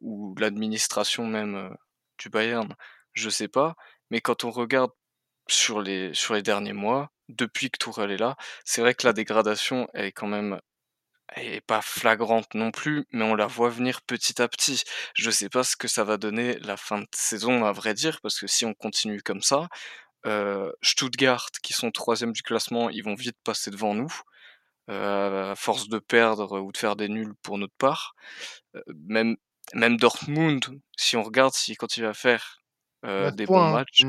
ou 0.01 0.35
l'administration 0.37 1.25
même 1.25 1.73
du 2.17 2.29
Bayern? 2.29 2.75
Je 3.13 3.29
sais 3.29 3.47
pas. 3.47 3.75
Mais 4.09 4.19
quand 4.19 4.43
on 4.43 4.51
regarde 4.51 4.91
sur 5.47 5.81
les, 5.81 6.13
sur 6.13 6.33
les 6.33 6.41
derniers 6.41 6.73
mois, 6.73 7.11
depuis 7.31 7.69
que 7.71 7.77
Tourelle 7.77 8.11
est 8.11 8.17
là, 8.17 8.35
c'est 8.65 8.81
vrai 8.81 8.93
que 8.95 9.07
la 9.07 9.13
dégradation 9.13 9.87
elle 9.93 10.05
est 10.05 10.11
quand 10.11 10.27
même 10.27 10.59
elle 11.33 11.53
est 11.53 11.61
pas 11.61 11.81
flagrante 11.81 12.53
non 12.55 12.71
plus, 12.71 13.05
mais 13.11 13.23
on 13.23 13.35
la 13.35 13.47
voit 13.47 13.69
venir 13.69 14.01
petit 14.01 14.41
à 14.41 14.47
petit. 14.47 14.83
Je 15.15 15.31
sais 15.31 15.49
pas 15.49 15.63
ce 15.63 15.75
que 15.77 15.87
ça 15.87 16.03
va 16.03 16.17
donner 16.17 16.59
la 16.59 16.77
fin 16.77 16.99
de 16.99 17.07
saison, 17.13 17.65
à 17.65 17.71
vrai 17.71 17.93
dire, 17.93 18.19
parce 18.21 18.39
que 18.39 18.47
si 18.47 18.65
on 18.65 18.73
continue 18.73 19.21
comme 19.21 19.41
ça, 19.41 19.69
euh, 20.25 20.71
Stuttgart, 20.81 21.47
qui 21.63 21.73
sont 21.73 21.91
troisième 21.91 22.33
du 22.33 22.43
classement, 22.43 22.89
ils 22.89 23.03
vont 23.03 23.15
vite 23.15 23.37
passer 23.43 23.71
devant 23.71 23.95
nous, 23.95 24.13
euh, 24.89 25.51
à 25.51 25.55
force 25.55 25.87
de 25.89 25.99
perdre 25.99 26.59
ou 26.59 26.71
de 26.71 26.77
faire 26.77 26.95
des 26.95 27.07
nuls 27.09 27.33
pour 27.43 27.57
notre 27.57 27.75
part. 27.77 28.15
Euh, 28.75 28.81
même, 29.07 29.37
même 29.73 29.97
Dortmund, 29.97 30.65
si 30.97 31.15
on 31.17 31.23
regarde 31.23 31.53
si 31.53 31.75
quand 31.75 31.97
il 31.97 32.03
va 32.03 32.13
faire 32.13 32.61
9 33.03 33.35
des 33.35 33.45
bons 33.45 33.53
points. 33.53 33.69
hein. 33.69 33.71
matchs. 33.71 34.03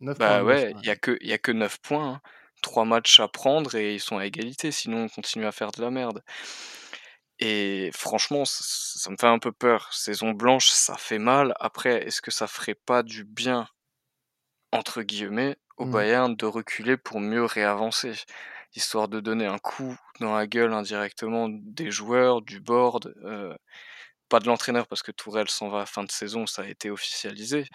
9 0.00 0.18
bah 0.18 0.40
points, 0.40 0.42
ouais, 0.42 0.74
il 0.82 0.86
y 0.86 0.90
a 0.90 0.96
que 0.96 1.16
y 1.22 1.32
a 1.32 1.38
que 1.38 1.52
9 1.52 1.78
points, 1.80 2.14
hein. 2.14 2.20
Trois 2.64 2.84
matchs 2.86 3.20
à 3.20 3.28
prendre 3.28 3.74
et 3.76 3.94
ils 3.94 4.00
sont 4.00 4.18
à 4.18 4.26
égalité, 4.26 4.72
sinon 4.72 5.04
on 5.04 5.08
continue 5.08 5.46
à 5.46 5.52
faire 5.52 5.70
de 5.70 5.82
la 5.82 5.90
merde. 5.90 6.22
Et 7.38 7.90
franchement, 7.92 8.44
ça, 8.44 8.64
ça 8.98 9.10
me 9.10 9.16
fait 9.16 9.26
un 9.26 9.38
peu 9.38 9.52
peur. 9.52 9.92
Saison 9.92 10.32
blanche, 10.32 10.68
ça 10.70 10.96
fait 10.96 11.18
mal. 11.18 11.54
Après, 11.60 12.06
est-ce 12.06 12.22
que 12.22 12.30
ça 12.30 12.46
ferait 12.46 12.74
pas 12.74 13.02
du 13.02 13.24
bien, 13.24 13.68
entre 14.72 15.02
guillemets, 15.02 15.56
au 15.76 15.86
Mhm. 15.86 15.90
Bayern 15.94 16.34
de 16.36 16.46
reculer 16.46 16.96
pour 16.96 17.20
mieux 17.20 17.44
réavancer, 17.44 18.14
histoire 18.74 19.08
de 19.08 19.20
donner 19.20 19.46
un 19.46 19.58
coup 19.58 19.96
dans 20.20 20.34
la 20.34 20.46
gueule 20.46 20.72
indirectement 20.72 21.48
des 21.50 21.90
joueurs, 21.90 22.42
du 22.42 22.60
board, 22.60 23.14
euh, 23.24 23.54
pas 24.28 24.40
de 24.40 24.46
l'entraîneur 24.46 24.86
parce 24.88 25.02
que 25.02 25.12
Tourelle 25.12 25.50
s'en 25.50 25.68
va 25.70 25.82
à 25.82 25.86
fin 25.86 26.04
de 26.04 26.12
saison, 26.12 26.46
ça 26.46 26.62
a 26.62 26.68
été 26.68 26.90
officialisé. 26.90 27.66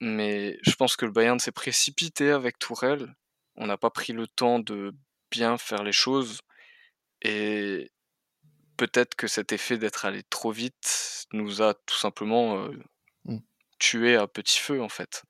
Mais 0.00 0.58
je 0.64 0.74
pense 0.74 0.96
que 0.96 1.06
le 1.06 1.12
Bayern 1.12 1.40
s'est 1.40 1.52
précipité 1.52 2.30
avec 2.32 2.58
Tourelle. 2.58 3.14
On 3.58 3.66
n'a 3.66 3.76
pas 3.76 3.90
pris 3.90 4.12
le 4.12 4.26
temps 4.26 4.58
de 4.60 4.94
bien 5.30 5.58
faire 5.58 5.82
les 5.82 5.92
choses. 5.92 6.40
Et 7.22 7.90
peut-être 8.76 9.14
que 9.16 9.26
cet 9.26 9.52
effet 9.52 9.76
d'être 9.78 10.04
allé 10.04 10.22
trop 10.30 10.52
vite 10.52 11.26
nous 11.32 11.62
a 11.62 11.74
tout 11.74 11.96
simplement 11.98 12.58
euh, 12.58 12.70
Mm. 13.24 13.38
tués 13.78 14.16
à 14.16 14.26
petit 14.26 14.58
feu, 14.58 14.80
en 14.80 14.88
fait. 14.88 15.22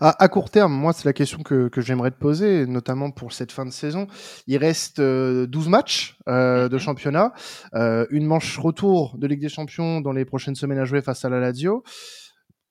À, 0.00 0.22
à 0.22 0.28
court 0.28 0.50
terme, 0.50 0.72
moi, 0.72 0.92
c'est 0.92 1.04
la 1.04 1.12
question 1.12 1.42
que, 1.42 1.66
que 1.68 1.80
j'aimerais 1.80 2.12
te 2.12 2.16
poser, 2.18 2.64
notamment 2.64 3.10
pour 3.10 3.32
cette 3.32 3.50
fin 3.50 3.66
de 3.66 3.72
saison. 3.72 4.06
Il 4.46 4.56
reste 4.58 5.00
euh, 5.00 5.46
12 5.48 5.68
matchs 5.68 6.16
euh, 6.28 6.68
de 6.68 6.76
Mhm. 6.76 6.80
championnat, 6.80 7.32
euh, 7.74 8.06
une 8.10 8.24
manche 8.24 8.56
retour 8.58 9.18
de 9.18 9.26
Ligue 9.26 9.40
des 9.40 9.48
Champions 9.48 10.00
dans 10.00 10.12
les 10.12 10.24
prochaines 10.24 10.54
semaines 10.54 10.78
à 10.78 10.84
jouer 10.84 11.02
face 11.02 11.24
à 11.24 11.28
la 11.28 11.40
Lazio. 11.40 11.82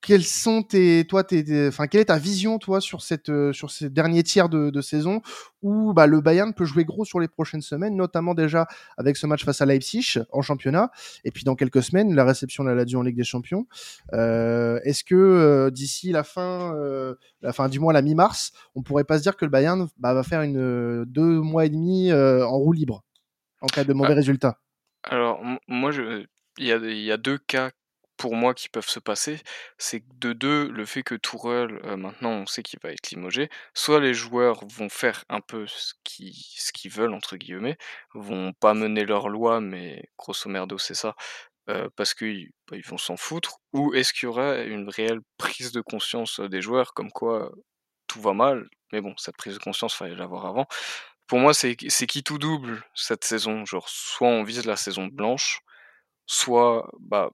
Quels 0.06 0.24
sont 0.24 0.62
tes, 0.62 1.06
toi, 1.06 1.24
tes, 1.24 1.42
tes- 1.42 1.68
enfin, 1.68 1.86
quelle 1.86 2.02
est 2.02 2.06
ta 2.06 2.18
vision, 2.18 2.58
toi, 2.58 2.80
sur 2.82 3.00
cette, 3.00 3.30
euh, 3.30 3.54
sur 3.54 3.70
ces 3.70 3.88
derniers 3.88 4.22
tiers 4.22 4.50
de, 4.50 4.68
de 4.68 4.80
saison 4.82 5.22
où 5.62 5.94
bah, 5.94 6.06
le 6.06 6.20
Bayern 6.20 6.52
peut 6.52 6.66
jouer 6.66 6.84
gros 6.84 7.06
sur 7.06 7.20
les 7.20 7.28
prochaines 7.28 7.62
semaines, 7.62 7.96
notamment 7.96 8.34
déjà 8.34 8.66
avec 8.98 9.16
ce 9.16 9.26
match 9.26 9.44
face 9.46 9.62
à 9.62 9.66
Leipzig 9.66 10.18
en 10.30 10.42
championnat, 10.42 10.90
et 11.24 11.30
puis 11.30 11.44
dans 11.44 11.54
quelques 11.54 11.82
semaines 11.82 12.14
la 12.14 12.24
réception 12.24 12.64
de 12.64 12.68
la 12.68 12.74
Lazio 12.74 12.98
en 12.98 13.02
Ligue 13.02 13.16
des 13.16 13.24
Champions. 13.24 13.66
Euh, 14.12 14.78
Est-ce 14.84 15.04
que 15.04 15.14
euh, 15.14 15.70
d'ici 15.70 16.12
la 16.12 16.22
fin, 16.22 16.74
euh, 16.76 17.14
la 17.40 17.54
fin 17.54 17.70
du 17.70 17.80
mois, 17.80 17.94
la 17.94 18.02
mi-mars, 18.02 18.52
on 18.74 18.82
pourrait 18.82 19.04
pas 19.04 19.16
se 19.16 19.22
dire 19.22 19.36
que 19.36 19.44
le 19.46 19.50
Bayern 19.50 19.88
bah, 19.96 20.12
va 20.12 20.22
faire 20.22 20.42
une 20.42 20.58
euh, 20.58 21.04
deux 21.06 21.40
mois 21.40 21.64
et 21.64 21.70
demi 21.70 22.10
euh, 22.10 22.46
en 22.46 22.58
roue 22.58 22.72
libre 22.74 23.02
en 23.62 23.66
cas 23.68 23.84
de 23.84 23.94
mauvais 23.94 24.12
Ah. 24.12 24.16
résultats 24.16 24.60
Alors, 25.04 25.40
moi, 25.66 25.90
je... 25.92 26.26
il 26.58 26.66
y 26.66 26.72
a, 26.72 26.76
il 26.76 27.00
y 27.00 27.10
a 27.10 27.16
deux 27.16 27.38
cas 27.38 27.70
pour 28.16 28.34
moi 28.36 28.54
qui 28.54 28.68
peuvent 28.68 28.88
se 28.88 29.00
passer. 29.00 29.40
C'est 29.78 30.02
de 30.18 30.32
deux, 30.32 30.68
le 30.70 30.86
fait 30.86 31.02
que 31.02 31.14
Tourelle, 31.14 31.80
euh, 31.84 31.96
maintenant, 31.96 32.30
on 32.30 32.46
sait 32.46 32.62
qu'il 32.62 32.78
va 32.82 32.90
être 32.92 33.10
limogé. 33.10 33.48
Soit 33.74 34.00
les 34.00 34.14
joueurs 34.14 34.64
vont 34.66 34.88
faire 34.88 35.24
un 35.28 35.40
peu 35.40 35.66
ce 35.66 35.94
qu'ils 36.04 36.34
ce 36.34 36.72
qu'ils 36.72 36.90
veulent, 36.90 37.14
entre 37.14 37.36
guillemets, 37.36 37.76
vont 38.14 38.52
pas 38.52 38.74
mener 38.74 39.04
leur 39.04 39.28
loi, 39.28 39.60
mais 39.60 40.08
grosso 40.18 40.48
merdo, 40.50 40.78
c'est 40.78 40.94
ça, 40.94 41.14
parce 41.96 42.14
qu'ils 42.14 42.50
bah, 42.68 42.76
ils 42.76 42.86
vont 42.86 42.98
s'en 42.98 43.16
foutre. 43.16 43.58
Ou 43.72 43.94
est-ce 43.94 44.12
qu'il 44.12 44.24
y 44.24 44.30
aura 44.30 44.58
une 44.58 44.88
réelle 44.88 45.20
prise 45.38 45.72
de 45.72 45.80
conscience 45.80 46.40
des 46.40 46.62
joueurs, 46.62 46.94
comme 46.94 47.10
quoi 47.12 47.52
tout 48.06 48.20
va 48.20 48.32
mal, 48.34 48.68
mais 48.92 49.00
bon, 49.00 49.14
cette 49.16 49.36
prise 49.36 49.54
de 49.54 49.58
conscience, 49.58 49.94
fallait 49.94 50.14
l'avoir 50.14 50.46
avant. 50.46 50.66
Pour 51.26 51.38
moi, 51.38 51.54
c'est 51.54 51.76
qui 51.76 52.22
tout 52.22 52.38
double 52.38 52.84
cette 52.94 53.24
saison. 53.24 53.64
Genre, 53.64 53.88
soit 53.88 54.28
on 54.28 54.44
vise 54.44 54.66
la 54.66 54.76
saison 54.76 55.06
blanche, 55.06 55.60
soit 56.26 56.90
bah, 57.00 57.30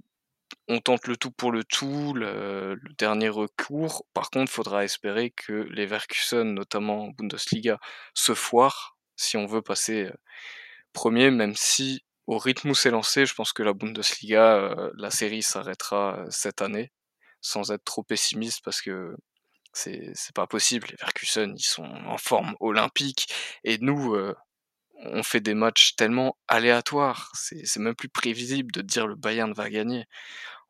on 0.69 0.81
tente 0.81 1.07
le 1.07 1.17
tout 1.17 1.31
pour 1.31 1.53
le 1.53 1.65
tout, 1.65 2.15
le, 2.15 2.79
dernier 2.99 3.29
recours. 3.29 4.05
Par 4.15 4.31
contre, 4.31 4.51
faudra 4.51 4.85
espérer 4.85 5.31
que 5.31 5.53
les 5.53 5.87
Verkusen, 5.87 6.55
notamment 6.55 7.05
en 7.07 7.09
Bundesliga, 7.11 7.79
se 8.15 8.35
foirent 8.35 8.97
si 9.17 9.37
on 9.37 9.47
veut 9.47 9.63
passer 9.63 10.05
euh, 10.07 10.13
premier, 10.93 11.31
même 11.31 11.55
si 11.55 12.05
au 12.27 12.39
rythme 12.39 12.71
où 12.71 12.75
c'est 12.75 12.91
lancé, 12.91 13.27
je 13.27 13.35
pense 13.35 13.53
que 13.53 13.63
la 13.63 13.73
Bundesliga, 13.75 14.57
euh, 14.57 14.91
la 14.97 15.11
série 15.11 15.43
s'arrêtera 15.43 16.19
euh, 16.19 16.27
cette 16.31 16.63
année, 16.63 16.93
sans 17.41 17.73
être 17.73 17.85
trop 17.85 18.03
pessimiste, 18.03 18.63
parce 18.65 18.81
que 18.83 19.17
c'est 19.73 20.15
pas 20.35 20.47
possible. 20.47 20.89
Les 20.91 20.97
Verkusen, 20.97 21.55
ils 21.57 21.63
sont 21.63 21.85
en 21.85 22.19
forme 22.19 22.57
olympique, 22.61 23.33
et 23.65 23.79
nous, 23.79 24.17
on 25.05 25.23
fait 25.23 25.41
des 25.41 25.55
matchs 25.55 25.97
tellement 25.97 26.37
aléatoires. 26.49 27.31
C'est 27.35 27.79
même 27.79 27.95
plus 27.95 28.09
prévisible 28.09 28.73
de 28.73 28.83
dire 28.83 29.07
le 29.07 29.17
Bayern 29.17 29.53
va 29.53 29.71
gagner. 29.71 30.07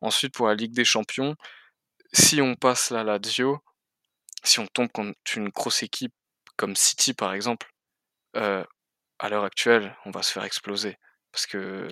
Ensuite, 0.01 0.33
pour 0.33 0.47
la 0.47 0.55
Ligue 0.55 0.73
des 0.73 0.85
Champions, 0.85 1.35
si 2.13 2.41
on 2.41 2.55
passe 2.55 2.89
la 2.91 3.03
Lazio, 3.03 3.59
si 4.43 4.59
on 4.59 4.67
tombe 4.67 4.91
contre 4.91 5.15
une 5.35 5.49
grosse 5.49 5.83
équipe 5.83 6.13
comme 6.57 6.75
City 6.75 7.13
par 7.13 7.33
exemple, 7.33 7.71
euh, 8.35 8.63
à 9.19 9.29
l'heure 9.29 9.43
actuelle, 9.43 9.95
on 10.05 10.11
va 10.11 10.23
se 10.23 10.31
faire 10.31 10.43
exploser. 10.43 10.97
Parce 11.31 11.45
que 11.45 11.87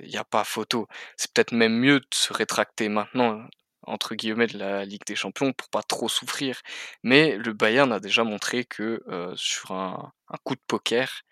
il 0.00 0.08
n'y 0.08 0.16
a 0.16 0.24
pas 0.24 0.42
photo. 0.44 0.88
C'est 1.16 1.32
peut-être 1.32 1.52
même 1.52 1.78
mieux 1.78 2.00
de 2.00 2.06
se 2.12 2.32
rétracter 2.32 2.88
maintenant, 2.88 3.46
entre 3.82 4.14
guillemets, 4.16 4.48
de 4.48 4.58
la 4.58 4.84
Ligue 4.84 5.04
des 5.06 5.14
Champions 5.14 5.52
pour 5.52 5.68
pas 5.68 5.82
trop 5.82 6.08
souffrir. 6.08 6.60
Mais 7.04 7.36
le 7.36 7.52
Bayern 7.52 7.92
a 7.92 8.00
déjà 8.00 8.24
montré 8.24 8.64
que 8.64 9.04
euh, 9.08 9.32
sur 9.36 9.70
un, 9.70 10.12
un, 10.28 10.36
coup 10.42 10.56
de 10.56 10.62
poker, 10.66 11.22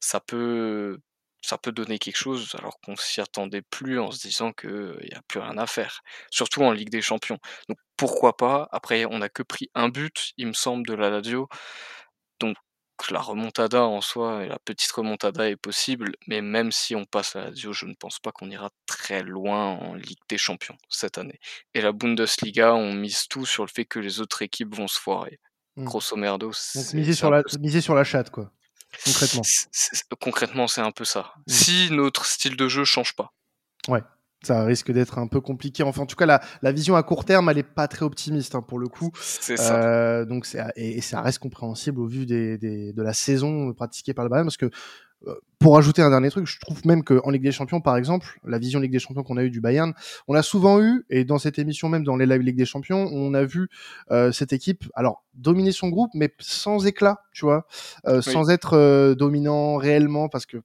ça 0.00 0.20
peut, 0.20 0.98
ça 1.42 1.58
peut 1.58 1.72
donner 1.72 1.98
quelque 1.98 2.16
chose 2.16 2.54
alors 2.58 2.80
qu'on 2.80 2.96
s'y 2.96 3.20
attendait 3.20 3.62
plus 3.62 3.98
en 3.98 4.10
se 4.10 4.20
disant 4.20 4.52
qu'il 4.52 4.98
n'y 5.02 5.14
a 5.14 5.22
plus 5.28 5.40
rien 5.40 5.58
à 5.58 5.66
faire. 5.66 6.02
Surtout 6.30 6.62
en 6.62 6.72
Ligue 6.72 6.90
des 6.90 7.02
Champions. 7.02 7.38
Donc 7.68 7.78
pourquoi 7.96 8.36
pas 8.36 8.68
Après, 8.72 9.04
on 9.06 9.18
n'a 9.18 9.28
que 9.28 9.42
pris 9.42 9.70
un 9.74 9.88
but, 9.88 10.32
il 10.36 10.48
me 10.48 10.52
semble, 10.52 10.86
de 10.86 10.94
la 10.94 11.10
Lazio. 11.10 11.48
Donc 12.40 12.56
la 13.10 13.20
remontada 13.20 13.84
en 13.84 14.02
soi 14.02 14.44
et 14.44 14.48
la 14.48 14.58
petite 14.58 14.92
remontada 14.92 15.48
est 15.48 15.56
possible, 15.56 16.12
mais 16.26 16.42
même 16.42 16.70
si 16.70 16.94
on 16.94 17.06
passe 17.06 17.34
la 17.34 17.46
Lazio, 17.46 17.72
je 17.72 17.86
ne 17.86 17.94
pense 17.94 18.18
pas 18.18 18.30
qu'on 18.32 18.50
ira 18.50 18.70
très 18.84 19.22
loin 19.22 19.68
en 19.68 19.94
Ligue 19.94 20.20
des 20.28 20.36
Champions 20.36 20.76
cette 20.90 21.16
année. 21.16 21.40
Et 21.72 21.80
la 21.80 21.92
Bundesliga, 21.92 22.74
on 22.74 22.92
mise 22.92 23.26
tout 23.28 23.46
sur 23.46 23.64
le 23.64 23.70
fait 23.70 23.86
que 23.86 23.98
les 23.98 24.20
autres 24.20 24.42
équipes 24.42 24.74
vont 24.74 24.88
se 24.88 25.00
foirer. 25.00 25.40
Mmh. 25.76 25.84
Grosso 25.84 26.16
merdo, 26.16 26.50
Donc 26.74 26.94
miser 26.94 27.14
sur, 27.14 27.30
la, 27.30 27.42
miser 27.58 27.80
sur 27.80 27.94
la 27.94 28.04
chatte, 28.04 28.30
quoi. 28.30 28.52
Concrètement. 29.04 29.42
concrètement, 30.20 30.68
c'est 30.68 30.80
un 30.80 30.90
peu 30.90 31.04
ça. 31.04 31.32
Mmh. 31.46 31.52
Si 31.52 31.88
notre 31.90 32.26
style 32.26 32.56
de 32.56 32.68
jeu 32.68 32.84
change 32.84 33.14
pas. 33.14 33.32
Ouais 33.88 34.02
ça 34.42 34.64
risque 34.64 34.90
d'être 34.90 35.18
un 35.18 35.26
peu 35.26 35.40
compliqué. 35.40 35.82
Enfin, 35.82 36.02
en 36.02 36.06
tout 36.06 36.16
cas, 36.16 36.26
la, 36.26 36.40
la 36.62 36.72
vision 36.72 36.96
à 36.96 37.02
court 37.02 37.24
terme, 37.24 37.48
elle 37.50 37.58
est 37.58 37.62
pas 37.62 37.88
très 37.88 38.04
optimiste 38.04 38.54
hein, 38.54 38.62
pour 38.62 38.78
le 38.78 38.88
coup. 38.88 39.10
C'est 39.20 39.56
ça. 39.56 39.82
Euh, 39.82 40.24
donc, 40.24 40.46
et, 40.76 40.98
et, 40.98 41.00
ça 41.00 41.20
reste 41.20 41.40
compréhensible 41.40 42.00
au 42.00 42.06
vu 42.06 42.26
des, 42.26 42.56
des, 42.56 42.92
de 42.92 43.02
la 43.02 43.12
saison 43.12 43.72
pratiquée 43.74 44.14
par 44.14 44.24
le 44.24 44.30
Bayern, 44.30 44.46
parce 44.46 44.56
que 44.56 44.70
pour 45.60 45.76
ajouter 45.76 46.00
un 46.00 46.08
dernier 46.08 46.30
truc, 46.30 46.46
je 46.46 46.58
trouve 46.58 46.84
même 46.86 47.04
qu'en 47.04 47.30
Ligue 47.30 47.42
des 47.42 47.52
Champions, 47.52 47.82
par 47.82 47.98
exemple, 47.98 48.40
la 48.44 48.58
vision 48.58 48.80
Ligue 48.80 48.92
des 48.92 48.98
Champions 48.98 49.22
qu'on 49.22 49.36
a 49.36 49.44
eu 49.44 49.50
du 49.50 49.60
Bayern, 49.60 49.92
on 50.26 50.34
a 50.34 50.42
souvent 50.42 50.80
eu, 50.80 51.04
et 51.10 51.24
dans 51.24 51.38
cette 51.38 51.58
émission 51.58 51.90
même, 51.90 52.02
dans 52.02 52.16
les 52.16 52.24
live 52.24 52.40
Ligue 52.40 52.56
des 52.56 52.64
Champions, 52.64 53.10
on 53.12 53.34
a 53.34 53.44
vu 53.44 53.68
euh, 54.10 54.32
cette 54.32 54.54
équipe, 54.54 54.84
alors 54.94 55.22
dominer 55.34 55.72
son 55.72 55.88
groupe, 55.88 56.10
mais 56.14 56.32
sans 56.38 56.86
éclat, 56.86 57.20
tu 57.32 57.44
vois, 57.44 57.66
euh, 58.06 58.22
sans 58.22 58.48
être 58.48 58.74
euh, 58.74 59.14
dominant 59.14 59.76
réellement, 59.76 60.30
parce 60.30 60.46
que 60.46 60.62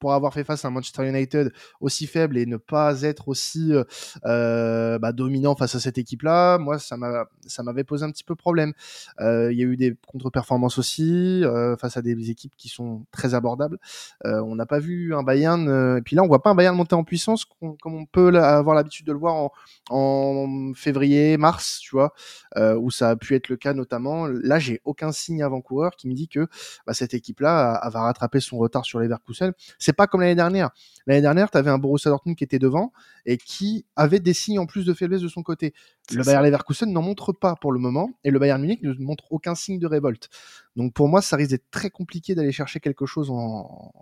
pour 0.00 0.14
avoir 0.14 0.32
fait 0.34 0.42
face 0.42 0.64
à 0.64 0.68
un 0.68 0.70
Manchester 0.72 1.08
United 1.08 1.52
aussi 1.80 2.06
faible 2.06 2.38
et 2.38 2.46
ne 2.46 2.56
pas 2.56 3.02
être 3.02 3.28
aussi 3.28 3.72
euh, 3.72 3.84
euh 4.24 4.98
bah, 4.98 5.12
dominant 5.12 5.54
face 5.54 5.74
à 5.74 5.80
cette 5.80 5.98
équipe-là, 5.98 6.58
moi, 6.58 6.78
ça 6.78 6.96
m'a, 6.96 7.26
ça 7.46 7.62
m'avait 7.62 7.84
posé 7.84 8.04
un 8.04 8.10
petit 8.10 8.24
peu 8.24 8.34
problème. 8.34 8.72
Euh, 9.20 9.52
il 9.52 9.58
y 9.58 9.62
a 9.62 9.66
eu 9.66 9.76
des 9.76 9.94
contre-performances 10.06 10.78
aussi 10.78 11.42
face 11.78 11.96
à 11.96 12.02
des 12.02 12.30
équipes 12.30 12.54
qui 12.56 12.68
sont 12.68 13.04
très 13.12 13.34
abordables. 13.34 13.78
On 14.24 14.54
n'a 14.56 14.66
pas 14.66 14.78
vu 14.78 15.14
un 15.14 15.22
Bayern, 15.22 15.98
et 15.98 16.02
puis 16.02 16.16
là, 16.16 16.22
on 16.22 16.26
voit 16.26 16.42
pas 16.42 16.50
un 16.50 16.54
Bayern 16.54 16.74
monter 16.74 16.94
en 16.94 17.04
puissance 17.04 17.44
comme 17.44 17.94
on 17.94 18.06
peut 18.06 18.34
avoir 18.38 18.74
l'habitude 18.74 19.06
de 19.06 19.12
le 19.12 19.18
voir 19.18 19.34
en, 19.34 19.52
en 19.90 20.72
février, 20.74 21.36
mars, 21.36 21.78
tu 21.80 21.90
vois, 21.94 22.14
où 22.56 22.90
ça 22.90 23.10
a 23.10 23.16
pu 23.16 23.34
être 23.34 23.48
le 23.48 23.56
cas 23.56 23.74
notamment. 23.74 24.26
Là, 24.26 24.58
j'ai 24.58 24.80
aucun 24.84 25.12
signe 25.12 25.42
avant-coureur 25.42 25.92
qui 25.96 26.08
me 26.08 26.14
dit 26.14 26.28
que 26.28 26.48
bah, 26.86 26.94
cette 26.94 27.12
équipe-là 27.12 27.88
va 27.92 28.00
rattraper 28.02 28.40
son 28.40 28.56
retard 28.56 28.84
sur 28.84 28.98
les 28.98 29.10
Leverkusen. 29.10 29.52
C'est 29.78 29.89
c'est 29.90 29.96
pas 29.96 30.06
comme 30.06 30.20
l'année 30.20 30.36
dernière. 30.36 30.70
L'année 31.08 31.20
dernière, 31.20 31.50
tu 31.50 31.58
avais 31.58 31.70
un 31.70 31.78
Borussia 31.78 32.10
Dortmund 32.10 32.38
qui 32.38 32.44
était 32.44 32.60
devant 32.60 32.92
et 33.26 33.38
qui 33.38 33.84
avait 33.96 34.20
des 34.20 34.34
signes 34.34 34.60
en 34.60 34.66
plus 34.66 34.86
de 34.86 34.94
faiblesse 34.94 35.20
de 35.20 35.26
son 35.26 35.42
côté. 35.42 35.74
Le 36.12 36.22
Bayern 36.22 36.44
Leverkusen 36.44 36.92
n'en 36.92 37.02
montre 37.02 37.32
pas 37.32 37.56
pour 37.56 37.72
le 37.72 37.80
moment 37.80 38.10
et 38.22 38.30
le 38.30 38.38
Bayern 38.38 38.60
Munich 38.60 38.80
ne 38.82 38.94
montre 38.94 39.24
aucun 39.30 39.56
signe 39.56 39.80
de 39.80 39.86
révolte. 39.88 40.28
Donc 40.76 40.92
pour 40.94 41.08
moi, 41.08 41.22
ça 41.22 41.34
risque 41.34 41.50
d'être 41.50 41.68
très 41.72 41.90
compliqué 41.90 42.36
d'aller 42.36 42.52
chercher 42.52 42.78
quelque 42.78 43.04
chose 43.04 43.32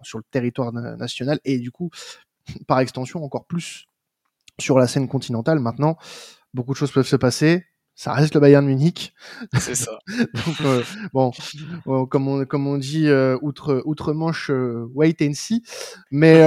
sur 0.02 0.18
le 0.18 0.25
territoire 0.30 0.73
national 0.73 1.40
et 1.47 1.59
du 1.59 1.71
coup, 1.71 1.88
par 2.66 2.80
extension, 2.80 3.25
encore 3.25 3.47
plus 3.47 3.87
sur 4.59 4.78
la 4.78 4.87
scène 4.87 5.09
continentale. 5.09 5.59
Maintenant, 5.59 5.97
beaucoup 6.52 6.73
de 6.73 6.76
choses 6.76 6.92
peuvent 6.92 7.07
se 7.07 7.16
passer 7.16 7.64
ça 7.99 8.12
reste 8.12 8.35
le 8.35 8.40
Bayern 8.40 8.64
Munich. 8.64 9.12
C'est 9.59 9.75
ça. 9.75 9.99
Donc, 10.07 10.61
euh, 10.61 10.85
bon, 11.12 11.33
comme, 12.07 12.28
on, 12.28 12.45
comme 12.45 12.69
on 12.69 12.78
dit, 12.78 13.09
euh, 13.09 13.37
outre, 13.43 13.83
outre 13.85 14.12
manche, 14.12 14.50
euh, 14.50 14.88
wait 14.95 15.17
and 15.21 15.33
see. 15.35 15.64
Mais 16.12 16.38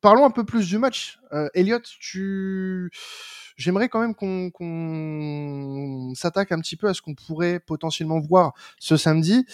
parlons 0.00 0.24
un 0.24 0.30
peu 0.30 0.44
plus 0.44 0.66
du 0.66 0.78
match. 0.78 1.20
Elliot, 1.54 1.78
tu... 2.00 2.90
j'aimerais 3.56 3.88
quand 3.88 4.00
même 4.00 4.16
qu'on 4.16 6.12
s'attaque 6.16 6.50
un 6.50 6.58
petit 6.58 6.74
peu 6.74 6.88
à 6.88 6.94
ce 6.94 7.02
qu'on 7.02 7.14
pourrait 7.14 7.60
potentiellement 7.60 8.18
voir 8.18 8.52
ce 8.80 8.96
samedi 8.96 9.46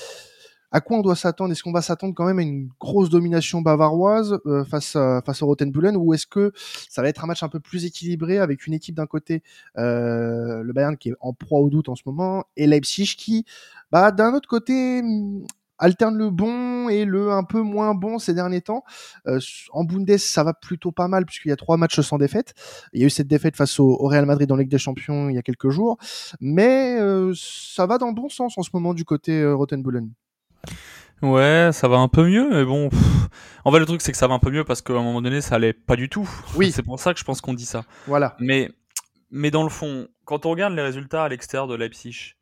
à 0.71 0.81
quoi 0.81 0.99
on 0.99 1.03
doit 1.03 1.17
s'attendre? 1.17 1.53
Est-ce 1.53 1.63
qu'on 1.63 1.73
va 1.73 1.83
s'attendre 1.83 2.15
quand 2.15 2.27
même 2.27 2.39
à 2.39 2.43
une 2.43 2.69
grosse 2.81 3.09
domination 3.11 3.63
bavaroise 3.63 4.39
euh, 4.47 4.65
face, 4.65 4.97
à, 4.97 5.23
face 5.25 5.43
au 5.43 5.47
Rotenbullen 5.47 5.97
ou 5.97 6.15
est-ce 6.15 6.27
que 6.27 6.53
ça 6.89 7.03
va 7.03 7.09
être 7.09 7.25
un 7.25 7.27
match 7.27 7.43
un 7.43 7.49
peu 7.49 7.61
plus 7.61 7.85
équilibré 7.85 8.39
avec 8.39 8.67
une 8.67 8.75
équipe 8.75 8.95
d'un 8.95 9.07
côté, 9.07 9.43
euh, 9.79 10.63
le 10.63 10.73
Bayern 10.73 10.97
qui 10.97 11.11
est 11.11 11.15
en 11.21 11.33
proie 11.33 11.61
au 11.61 11.71
doute 11.71 11.89
en 11.89 11.97
ce 11.97 12.03
moment, 12.07 12.45
et 12.57 12.67
Leipzig 12.67 13.15
qui, 13.17 13.45
bah, 13.91 14.13
d'un 14.13 14.35
autre 14.35 14.49
côté, 14.49 15.03
mm, 15.03 15.47
alterne 15.79 16.19
le 16.19 16.31
bon 16.31 16.89
et 16.89 17.05
le 17.05 17.31
un 17.31 17.45
peu 17.45 17.61
moins 17.63 17.95
bon 17.95 18.19
ces 18.19 18.35
derniers 18.35 18.61
temps. 18.61 18.83
Euh, 19.27 19.39
en 19.73 19.85
Bundes, 19.85 20.19
ça 20.19 20.43
va 20.43 20.53
plutôt 20.53 20.91
pas 20.93 21.09
mal 21.09 21.25
puisqu'il 21.25 21.51
y 21.51 21.53
a 21.53 21.57
trois 21.57 21.77
matchs 21.77 22.01
sans 22.01 22.19
défaite. 22.19 22.55
Il 22.93 23.01
y 23.01 23.05
a 23.05 23.07
eu 23.07 23.11
cette 23.11 23.29
défaite 23.29 23.57
face 23.57 23.79
au, 23.81 23.97
Real 23.97 24.27
Madrid 24.27 24.49
dans 24.49 24.57
Ligue 24.57 24.71
des 24.71 24.79
Champions 24.79 25.29
il 25.29 25.37
y 25.37 25.39
a 25.39 25.43
quelques 25.43 25.71
jours, 25.71 25.99
mais 26.41 26.99
ça 27.35 27.87
va 27.87 27.99
dans 27.99 28.09
le 28.09 28.15
bon 28.15 28.29
sens 28.29 28.59
en 28.59 28.63
ce 28.63 28.71
moment 28.75 28.93
du 28.93 29.05
côté 29.05 29.47
Rotenbullen. 29.47 30.11
Ouais, 31.23 31.71
ça 31.73 31.89
va 31.89 31.97
un 31.97 32.09
peu 32.09 32.25
mieux, 32.25 32.49
mais 32.51 32.65
bon. 32.65 32.91
En 33.65 33.73
fait, 33.73 33.81
le 33.81 33.87
truc, 33.87 34.01
c'est 34.01 34.13
que 34.13 34.19
ça 34.19 34.29
va 34.29 34.35
un 34.35 34.39
peu 34.39 34.51
mieux 34.51 34.65
parce 34.65 34.83
qu'à 34.83 34.95
un 34.95 35.03
moment 35.03 35.21
donné, 35.21 35.41
ça 35.41 35.57
allait 35.57 35.73
pas 35.73 35.97
du 35.97 36.09
tout. 36.09 36.29
Oui. 36.55 36.71
c'est 36.71 36.83
pour 36.83 36.99
ça 37.01 37.13
que 37.13 37.21
je 37.21 37.25
pense 37.25 37.41
qu'on 37.41 37.55
dit 37.55 37.67
ça. 37.67 37.85
Voilà. 38.07 38.37
Mais, 38.39 38.71
mais 39.31 39.51
dans 39.51 39.63
le 39.63 39.69
fond, 39.69 40.09
quand 40.25 40.47
on 40.47 40.51
regarde 40.51 40.75
les 40.75 40.83
résultats 40.83 41.25
à 41.25 41.29
l'extérieur 41.29 41.67
de 41.67 41.75
Leipzig, 41.75 42.35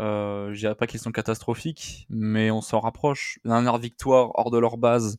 euh, 0.00 0.52
je 0.52 0.58
dirais 0.58 0.74
pas 0.74 0.86
qu'ils 0.86 1.00
sont 1.00 1.12
catastrophiques, 1.12 2.06
mais 2.10 2.50
on 2.50 2.60
s'en 2.60 2.80
rapproche. 2.80 3.38
La 3.44 3.54
dernière 3.54 3.78
victoire 3.78 4.30
hors 4.34 4.50
de 4.50 4.58
leur 4.58 4.76
base, 4.76 5.18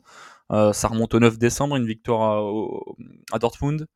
euh, 0.51 0.73
ça 0.73 0.87
remonte 0.87 1.13
au 1.13 1.19
9 1.19 1.37
décembre, 1.37 1.75
une 1.75 1.85
victoire 1.85 2.43
à, 3.31 3.39
Dortmund. 3.39 3.87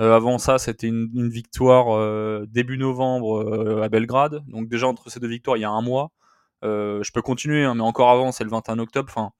Euh, 0.00 0.14
avant 0.14 0.38
ça, 0.38 0.58
c'était 0.58 0.88
une, 0.88 1.08
une, 1.14 1.28
victoire 1.28 1.94
euh, 1.94 2.46
début 2.48 2.78
novembre 2.78 3.80
à 3.82 3.88
Belgrade. 3.88 4.42
Donc 4.48 4.68
déjà 4.68 4.88
entre 4.88 5.10
ces 5.10 5.20
deux 5.20 5.28
victoires, 5.28 5.56
il 5.56 5.60
y 5.60 5.64
a 5.64 5.70
un 5.70 5.82
mois. 5.82 6.10
Euh, 6.64 7.02
je 7.02 7.12
peux 7.12 7.22
continuer, 7.22 7.64
hein, 7.64 7.74
mais 7.74 7.82
encore 7.82 8.10
avant, 8.10 8.32
c'est 8.32 8.44
le 8.44 8.50
21 8.50 8.78
octobre. 8.78 9.08
Enfin, 9.10 9.32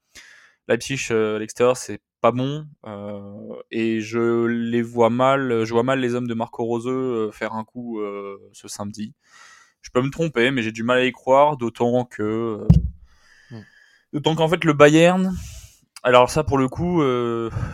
Leipzig 0.68 1.08
euh, 1.10 1.36
à 1.36 1.38
l'extérieur, 1.38 1.76
c'est 1.76 2.00
pas 2.20 2.32
bon. 2.32 2.66
Euh, 2.86 3.54
et 3.70 4.00
je 4.00 4.46
les 4.46 4.82
vois 4.82 5.10
mal. 5.10 5.64
Je 5.64 5.72
vois 5.72 5.82
mal 5.82 6.00
les 6.00 6.14
hommes 6.14 6.28
de 6.28 6.34
Marco 6.34 6.64
Rose 6.64 7.32
faire 7.32 7.54
un 7.54 7.64
coup 7.64 8.00
ce 8.52 8.68
samedi. 8.68 9.14
Je 9.80 9.90
peux 9.90 10.02
me 10.02 10.10
tromper, 10.10 10.50
mais 10.50 10.62
j'ai 10.62 10.72
du 10.72 10.82
mal 10.82 10.98
à 10.98 11.04
y 11.04 11.12
croire, 11.12 11.56
d'autant 11.56 12.04
que. 12.04 12.66
Hmm. 13.50 13.60
D'autant 14.12 14.34
qu'en 14.34 14.48
fait, 14.48 14.64
le 14.64 14.72
Bayern. 14.72 15.34
Alors, 16.02 16.30
ça, 16.30 16.44
pour 16.44 16.58
le 16.58 16.68
coup, 16.68 17.02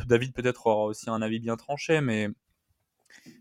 David 0.06 0.32
peut-être 0.32 0.66
aura 0.66 0.84
aussi 0.84 1.10
un 1.10 1.22
avis 1.22 1.40
bien 1.40 1.56
tranché, 1.56 2.00
mais 2.00 2.28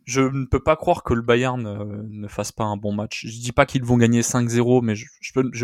je 0.05 0.21
ne 0.21 0.45
peux 0.45 0.59
pas 0.59 0.75
croire 0.75 1.03
que 1.03 1.13
le 1.13 1.21
Bayern 1.21 1.61
ne, 2.09 2.27
fasse 2.27 2.51
pas 2.51 2.63
un 2.63 2.77
bon 2.77 2.93
match. 2.93 3.25
Je 3.25 3.39
dis 3.39 3.51
pas 3.51 3.65
qu'ils 3.65 3.83
vont 3.83 3.97
gagner 3.97 4.21
5-0, 4.21 4.83
mais 4.83 4.95
je, 4.95 5.05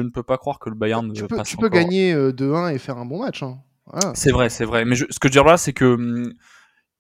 ne 0.02 0.10
peux 0.10 0.24
pas 0.24 0.38
croire 0.38 0.60
que 0.60 0.70
le 0.70 0.76
Bayern 0.76 1.12
tu 1.14 1.24
ne 1.24 1.28
peux, 1.28 1.36
passe 1.36 1.50
Tu 1.50 1.58
peux 1.58 1.70
gagner 1.70 2.14
2-1 2.14 2.74
et 2.74 2.78
faire 2.78 2.98
un 2.98 3.06
bon 3.06 3.24
match. 3.24 3.44
Hein. 3.44 3.60
C'est 4.14 4.32
vrai, 4.32 4.50
c'est 4.50 4.66
vrai. 4.66 4.86
Mais 4.86 4.96
ce 4.96 5.04
que 5.06 5.14
je 5.24 5.28
veux 5.28 5.32
dire 5.32 5.44
là, 5.44 5.58
c'est 5.58 5.74
que 5.74 5.86
hum, 5.86 6.34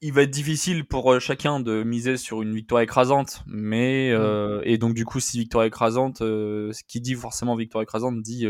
il 0.01 0.13
va 0.13 0.21
être 0.23 0.31
difficile 0.31 0.85
pour 0.85 1.13
euh, 1.13 1.19
chacun 1.19 1.59
de 1.59 1.83
miser 1.83 2.17
sur 2.17 2.41
une 2.41 2.53
victoire 2.53 2.81
écrasante. 2.81 3.43
Mais 3.47 4.11
euh, 4.11 4.61
et 4.63 4.77
donc 4.77 4.93
du 4.93 5.05
coup, 5.05 5.19
si 5.19 5.39
victoire 5.39 5.63
écrasante, 5.63 6.21
euh, 6.21 6.71
ce 6.73 6.83
qui 6.87 7.01
dit 7.01 7.15
forcément 7.15 7.55
victoire 7.55 7.81
écrasante 7.81 8.21
dit 8.21 8.47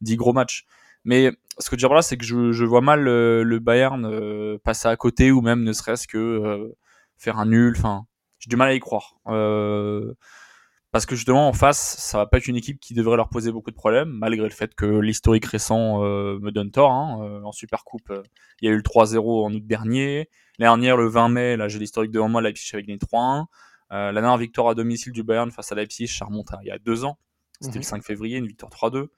dit 0.00 0.16
gros 0.16 0.32
match. 0.32 0.66
Mais 1.04 1.32
ce 1.58 1.70
que 1.70 1.76
je 1.76 1.76
veux 1.76 1.88
dire 1.88 1.94
là, 1.94 2.02
c'est 2.02 2.18
que 2.18 2.24
je, 2.24 2.64
vois 2.64 2.82
mal 2.82 3.04
le 3.04 3.58
Bayern 3.58 4.58
passer 4.58 4.88
à 4.88 4.96
côté 4.96 5.32
ou 5.32 5.40
même 5.40 5.62
ne 5.62 5.72
serait-ce 5.72 6.06
que 6.06 6.74
faire 7.20 7.38
un 7.38 7.46
nul. 7.46 7.74
Enfin, 7.76 8.06
j'ai 8.38 8.48
du 8.48 8.56
mal 8.56 8.68
à 8.68 8.74
y 8.74 8.80
croire. 8.80 9.20
Euh, 9.28 10.14
parce 10.90 11.06
que 11.06 11.14
justement, 11.14 11.46
en 11.48 11.52
face, 11.52 11.78
ça 11.98 12.18
va 12.18 12.26
pas 12.26 12.38
être 12.38 12.48
une 12.48 12.56
équipe 12.56 12.80
qui 12.80 12.94
devrait 12.94 13.16
leur 13.16 13.28
poser 13.28 13.52
beaucoup 13.52 13.70
de 13.70 13.76
problèmes, 13.76 14.08
malgré 14.08 14.44
le 14.44 14.54
fait 14.54 14.74
que 14.74 14.86
l'historique 14.86 15.44
récent 15.44 16.02
euh, 16.02 16.38
me 16.40 16.50
donne 16.50 16.72
tort. 16.72 16.90
Hein. 16.90 17.20
Euh, 17.22 17.42
en 17.44 17.52
Super 17.52 17.84
Coupe, 17.84 18.12
il 18.60 18.66
y 18.66 18.68
a 18.68 18.72
eu 18.72 18.76
le 18.76 18.82
3-0 18.82 19.44
en 19.44 19.54
août 19.54 19.64
dernier. 19.64 20.28
L'année 20.58 20.70
dernière, 20.70 20.96
le 20.96 21.06
20 21.06 21.28
mai, 21.28 21.56
là 21.56 21.68
j'ai 21.68 21.78
l'historique 21.78 22.10
devant 22.10 22.28
moi, 22.28 22.42
Leipzig 22.42 22.70
avec 22.74 22.86
gagné 22.86 22.98
3-1. 22.98 23.46
la 23.90 24.12
dernière 24.12 24.36
victoire 24.36 24.68
à 24.68 24.74
domicile 24.74 25.12
du 25.12 25.22
Bayern 25.22 25.50
face 25.50 25.70
à 25.70 25.74
Leipzig, 25.74 26.08
ça 26.08 26.24
remonte 26.24 26.52
à 26.52 26.58
il 26.62 26.66
y 26.66 26.70
a 26.70 26.78
deux 26.78 27.04
ans. 27.04 27.18
C'était 27.60 27.78
le 27.78 27.84
5 27.84 27.98
mhm. 27.98 28.02
février, 28.02 28.38
une 28.38 28.46
victoire 28.46 28.70
3-2. 28.72 29.08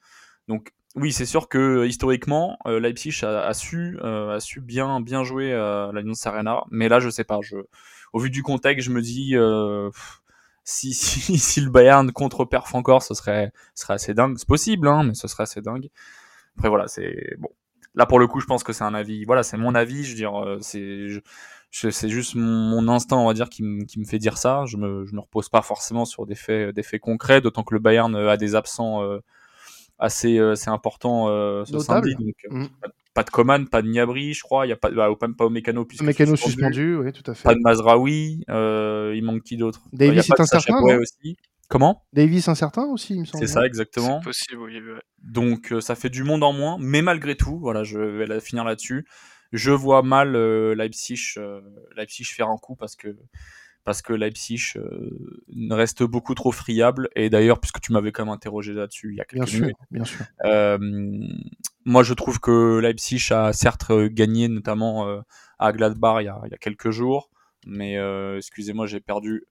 Donc 0.47 0.73
oui, 0.95 1.11
c'est 1.11 1.25
sûr 1.25 1.49
que 1.49 1.85
historiquement, 1.85 2.57
Leipzig 2.65 3.23
a, 3.23 3.47
a 3.47 3.53
su, 3.53 3.99
a 4.01 4.39
su 4.39 4.61
bien, 4.61 5.01
bien 5.01 5.23
jouer 5.23 5.53
à 5.53 5.91
l'Allianz 5.93 6.25
Arena. 6.25 6.63
Mais 6.71 6.87
là, 6.89 6.99
je 6.99 7.09
sais 7.09 7.23
pas. 7.23 7.39
Je, 7.41 7.57
au 8.13 8.19
vu 8.19 8.29
du 8.29 8.43
contexte, 8.43 8.85
je 8.85 8.91
me 8.91 9.01
dis, 9.01 9.35
euh, 9.35 9.89
si, 10.63 10.93
si, 10.93 11.37
si 11.37 11.61
le 11.61 11.69
Bayern 11.69 12.11
contre-perf 12.11 12.73
encore, 12.75 13.03
ce 13.03 13.13
serait, 13.13 13.51
serait 13.75 13.95
assez 13.95 14.13
dingue. 14.13 14.37
C'est 14.37 14.47
possible, 14.47 14.87
hein, 14.87 15.03
mais 15.03 15.15
ce 15.15 15.27
serait 15.27 15.43
assez 15.43 15.61
dingue. 15.61 15.89
Après, 16.57 16.69
voilà, 16.69 16.87
c'est 16.87 17.35
bon. 17.39 17.49
Là, 17.95 18.05
pour 18.05 18.19
le 18.19 18.27
coup, 18.27 18.39
je 18.39 18.45
pense 18.45 18.63
que 18.63 18.73
c'est 18.73 18.83
un 18.83 18.93
avis. 18.93 19.25
Voilà, 19.25 19.43
c'est 19.43 19.57
mon 19.57 19.75
avis. 19.75 20.03
Je 20.03 20.11
veux 20.11 20.15
dire, 20.15 20.35
euh, 20.43 20.57
c'est, 20.61 21.09
je, 21.09 21.89
c'est 21.89 22.09
juste 22.09 22.35
mon, 22.35 22.87
instinct, 22.87 23.17
on 23.17 23.27
va 23.27 23.33
dire, 23.33 23.49
qui, 23.49 23.63
me, 23.63 23.85
qui 23.85 24.03
fait 24.05 24.19
dire 24.19 24.37
ça. 24.37 24.65
Je 24.65 24.77
me, 24.77 25.05
je 25.05 25.13
me 25.15 25.21
repose 25.21 25.49
pas 25.49 25.61
forcément 25.61 26.05
sur 26.05 26.25
des 26.25 26.35
faits, 26.35 26.73
des 26.75 26.83
faits 26.83 27.01
concrets, 27.01 27.41
d'autant 27.41 27.63
que 27.63 27.73
le 27.73 27.79
Bayern 27.79 28.15
a 28.15 28.37
des 28.37 28.55
absents 28.55 29.03
euh, 29.03 29.19
assez, 30.03 30.39
assez 30.39 30.69
importants 30.69 31.29
euh, 31.29 31.65
ce 31.65 31.79
samedi. 31.79 32.15
Donc, 32.15 32.35
mm 32.49 32.67
pas 33.13 33.23
de 33.23 33.29
Coman, 33.29 33.67
pas 33.67 33.81
de 33.81 33.87
Niabri, 33.87 34.33
je 34.33 34.41
crois. 34.41 34.65
Il 34.65 34.69
y 34.69 34.73
a 34.73 34.75
pas, 34.75 34.89
bah, 34.89 35.07
pas, 35.37 35.45
au 35.45 35.49
Mécano 35.49 35.85
puisque 35.85 36.03
Mécano 36.03 36.35
suspendu, 36.35 36.95
oui, 36.95 37.11
tout 37.13 37.29
à 37.29 37.35
fait. 37.35 37.43
Pas 37.43 37.53
de 37.53 37.59
Mazraoui. 37.59 38.43
Euh, 38.49 39.13
il 39.15 39.23
manque 39.23 39.43
qui 39.43 39.55
d'autre? 39.55 39.81
Davis 39.93 40.27
est 40.27 40.39
incertain. 40.39 40.81
aussi. 40.97 41.37
Comment? 41.69 42.03
Davis 42.13 42.47
incertain 42.47 42.85
aussi, 42.85 43.13
il 43.13 43.21
me 43.21 43.25
semble. 43.25 43.45
C'est 43.45 43.53
ça, 43.53 43.65
exactement. 43.65 44.19
C'est 44.19 44.25
possible, 44.25 44.61
oui. 44.61 44.79
Donc 45.21 45.71
euh, 45.71 45.79
ça 45.81 45.95
fait 45.95 46.09
du 46.09 46.23
monde 46.23 46.43
en 46.43 46.53
moins, 46.53 46.77
mais 46.79 47.01
malgré 47.01 47.35
tout, 47.35 47.59
voilà, 47.59 47.83
je 47.83 47.99
vais 47.99 48.39
finir 48.39 48.63
là-dessus. 48.63 49.05
Je 49.51 49.71
vois 49.71 50.01
mal 50.01 50.35
euh, 50.35 50.73
Leipzig, 50.73 51.19
euh, 51.37 51.61
Leipzig 51.95 52.25
faire 52.25 52.49
un 52.49 52.57
coup 52.57 52.75
parce 52.75 52.95
que 52.95 53.15
parce 53.83 54.01
que 54.01 54.13
Leipzig 54.13 54.73
euh, 54.77 55.09
reste 55.69 56.03
beaucoup 56.03 56.35
trop 56.35 56.51
friable. 56.51 57.09
Et 57.15 57.29
d'ailleurs, 57.29 57.59
puisque 57.59 57.81
tu 57.81 57.91
m'avais 57.91 58.11
quand 58.11 58.25
même 58.25 58.33
interrogé 58.33 58.73
là-dessus 58.73 59.09
il 59.11 59.17
y 59.17 59.21
a 59.21 59.25
quelques 59.25 59.45
bien 59.45 59.59
minutes, 59.59 59.75
sûr, 59.77 59.87
bien 59.91 60.05
sûr. 60.05 60.25
Euh, 60.45 60.77
moi, 61.85 62.03
je 62.03 62.13
trouve 62.13 62.39
que 62.39 62.79
Leipzig 62.79 63.31
a 63.31 63.51
certes 63.53 63.91
gagné, 63.91 64.47
notamment 64.47 65.07
euh, 65.07 65.21
à 65.59 65.71
Gladbach 65.73 66.21
il 66.21 66.25
y, 66.25 66.27
a, 66.29 66.39
il 66.45 66.51
y, 66.51 66.53
a, 66.53 66.57
quelques 66.57 66.91
jours, 66.91 67.29
mais 67.65 67.97
euh, 67.97 68.37
excusez-moi, 68.37 68.87
j'ai 68.87 68.99
perdu 68.99 69.45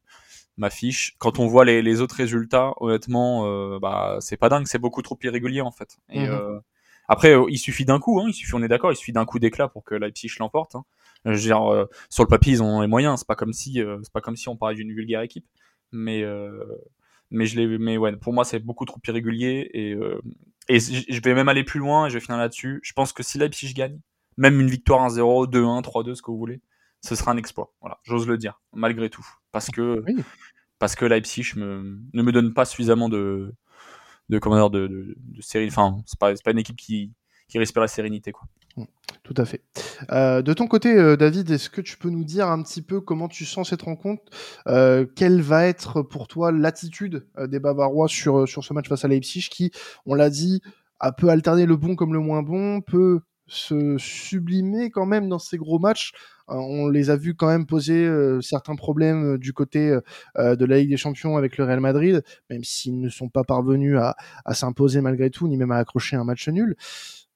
ma 0.56 0.70
fiche. 0.70 1.14
Quand 1.18 1.38
on 1.38 1.46
voit 1.46 1.64
les, 1.64 1.82
les 1.82 2.00
autres 2.00 2.16
résultats, 2.16 2.72
honnêtement, 2.78 3.46
euh, 3.46 3.78
bah, 3.80 4.16
c'est 4.20 4.36
pas 4.36 4.48
dingue, 4.48 4.66
c'est 4.66 4.78
beaucoup 4.78 5.02
trop 5.02 5.18
irrégulier 5.22 5.60
en 5.60 5.72
fait. 5.72 5.98
Et, 6.10 6.26
mmh. 6.26 6.60
après, 7.08 7.34
il 7.48 7.58
suffit 7.58 7.84
d'un 7.84 8.00
coup, 8.00 8.20
hein, 8.20 8.26
il 8.28 8.34
suffit, 8.34 8.54
on 8.54 8.62
est 8.62 8.68
d'accord, 8.68 8.92
il 8.92 8.96
suffit 8.96 9.12
d'un 9.12 9.26
coup 9.26 9.38
d'éclat 9.38 9.68
pour 9.68 9.84
que 9.84 9.94
Leipzig 9.94 10.30
l'emporte. 10.38 10.74
Hein. 10.74 10.84
Je 11.24 11.30
veux 11.30 11.38
dire, 11.38 11.72
euh, 11.72 11.86
sur 12.10 12.24
le 12.24 12.28
papier, 12.28 12.52
ils 12.52 12.62
ont 12.62 12.80
les 12.80 12.88
moyens. 12.88 13.20
C'est 13.20 13.26
pas 13.28 13.36
comme 13.36 13.52
si, 13.52 13.80
euh, 13.80 13.98
c'est 14.02 14.12
pas 14.12 14.20
comme 14.20 14.36
si 14.36 14.48
on 14.48 14.56
parlait 14.56 14.76
d'une 14.76 14.92
vulgaire 14.92 15.20
équipe. 15.20 15.46
Mais, 15.92 16.22
euh, 16.22 16.64
mais 17.30 17.46
je 17.46 17.56
l'ai, 17.56 17.78
mais 17.78 17.96
ouais, 17.96 18.16
pour 18.16 18.32
moi, 18.32 18.44
c'est 18.44 18.58
beaucoup 18.58 18.84
trop 18.84 19.00
irrégulier 19.06 19.70
et 19.72 19.96
et 20.68 20.78
je 20.78 21.20
vais 21.22 21.34
même 21.34 21.48
aller 21.48 21.64
plus 21.64 21.80
loin 21.80 22.06
et 22.06 22.10
je 22.10 22.14
vais 22.14 22.20
finir 22.20 22.38
là-dessus. 22.38 22.80
Je 22.82 22.92
pense 22.92 23.12
que 23.12 23.22
si 23.22 23.38
Leipzig 23.38 23.74
gagne, 23.74 23.98
même 24.36 24.60
une 24.60 24.70
victoire 24.70 25.08
1-0, 25.08 25.48
2-1, 25.50 25.82
3-2, 25.82 26.14
ce 26.14 26.22
que 26.22 26.30
vous 26.30 26.38
voulez, 26.38 26.60
ce 27.00 27.14
sera 27.14 27.32
un 27.32 27.36
exploit. 27.36 27.72
Voilà, 27.80 27.98
j'ose 28.04 28.26
le 28.28 28.38
dire, 28.38 28.60
malgré 28.72 29.10
tout, 29.10 29.26
parce 29.50 29.70
que 29.70 30.04
parce 30.78 30.94
que 30.96 31.04
Leipzig 31.04 31.54
me, 31.56 32.00
ne 32.12 32.22
me 32.22 32.32
donne 32.32 32.54
pas 32.54 32.64
suffisamment 32.64 33.08
de 33.08 33.54
de 34.28 34.38
comment 34.38 34.70
de, 34.70 34.86
de, 34.86 35.14
de 35.18 35.42
série. 35.42 35.68
Enfin, 35.68 35.98
c'est 36.06 36.18
pas 36.18 36.34
c'est 36.36 36.44
pas 36.44 36.52
une 36.52 36.58
équipe 36.58 36.76
qui 36.76 37.12
qui 37.48 37.58
respire 37.58 37.82
la 37.82 37.88
sérénité 37.88 38.32
quoi. 38.32 38.46
Tout 39.22 39.34
à 39.36 39.44
fait. 39.44 39.62
Euh, 40.10 40.42
de 40.42 40.52
ton 40.52 40.66
côté, 40.66 40.92
euh, 40.96 41.16
David, 41.16 41.48
est-ce 41.50 41.70
que 41.70 41.80
tu 41.80 41.96
peux 41.96 42.10
nous 42.10 42.24
dire 42.24 42.48
un 42.48 42.60
petit 42.60 42.82
peu 42.82 43.00
comment 43.00 43.28
tu 43.28 43.44
sens 43.44 43.70
cette 43.70 43.82
rencontre? 43.82 44.22
Euh, 44.66 45.06
Quelle 45.14 45.40
va 45.40 45.66
être 45.66 46.02
pour 46.02 46.26
toi 46.26 46.50
l'attitude 46.50 47.24
des 47.38 47.60
Bavarois 47.60 48.08
sur, 48.08 48.48
sur 48.48 48.64
ce 48.64 48.74
match 48.74 48.88
face 48.88 49.04
à 49.04 49.08
Leipzig 49.08 49.48
qui, 49.48 49.70
on 50.06 50.14
l'a 50.14 50.28
dit, 50.28 50.60
a 50.98 51.12
peu 51.12 51.28
alterné 51.28 51.66
le 51.66 51.76
bon 51.76 51.94
comme 51.94 52.12
le 52.12 52.18
moins 52.18 52.42
bon, 52.42 52.80
peut 52.80 53.20
se 53.46 53.96
sublimer 53.98 54.90
quand 54.90 55.06
même 55.06 55.28
dans 55.28 55.38
ces 55.38 55.56
gros 55.56 55.78
matchs? 55.78 56.12
on 56.48 56.88
les 56.88 57.08
a 57.08 57.16
vus 57.16 57.34
quand 57.34 57.46
même 57.46 57.64
poser 57.64 58.06
certains 58.42 58.74
problèmes 58.74 59.38
du 59.38 59.54
côté 59.54 59.96
de 60.36 60.64
la 60.66 60.78
Ligue 60.78 60.90
des 60.90 60.96
Champions 60.98 61.38
avec 61.38 61.56
le 61.56 61.64
Real 61.64 61.80
Madrid, 61.80 62.22
même 62.50 62.62
s'ils 62.62 63.00
ne 63.00 63.08
sont 63.08 63.30
pas 63.30 63.42
parvenus 63.42 63.96
à, 63.96 64.16
à 64.44 64.52
s'imposer 64.52 65.00
malgré 65.00 65.30
tout, 65.30 65.48
ni 65.48 65.56
même 65.56 65.70
à 65.70 65.78
accrocher 65.78 66.16
un 66.16 66.24
match 66.24 66.46
nul. 66.48 66.76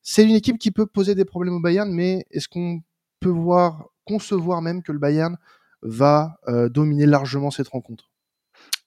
C'est 0.09 0.23
une 0.23 0.37
équipe 0.37 0.57
qui 0.57 0.71
peut 0.71 0.87
poser 0.87 1.17
des 1.17 1.25
problèmes 1.25 1.55
au 1.55 1.61
Bayern, 1.61 1.91
mais 1.91 2.27
est-ce 2.31 2.47
qu'on 2.47 2.81
peut 3.19 3.29
voir, 3.29 3.89
concevoir 4.05 4.63
même 4.63 4.85
que 4.85 4.93
le 4.93 5.01
Bayern 5.01 5.37
va 5.83 6.39
euh, 6.47 6.69
dominer 6.69 7.07
largement 7.07 7.51
cette 7.51 7.67
rencontre? 7.67 8.09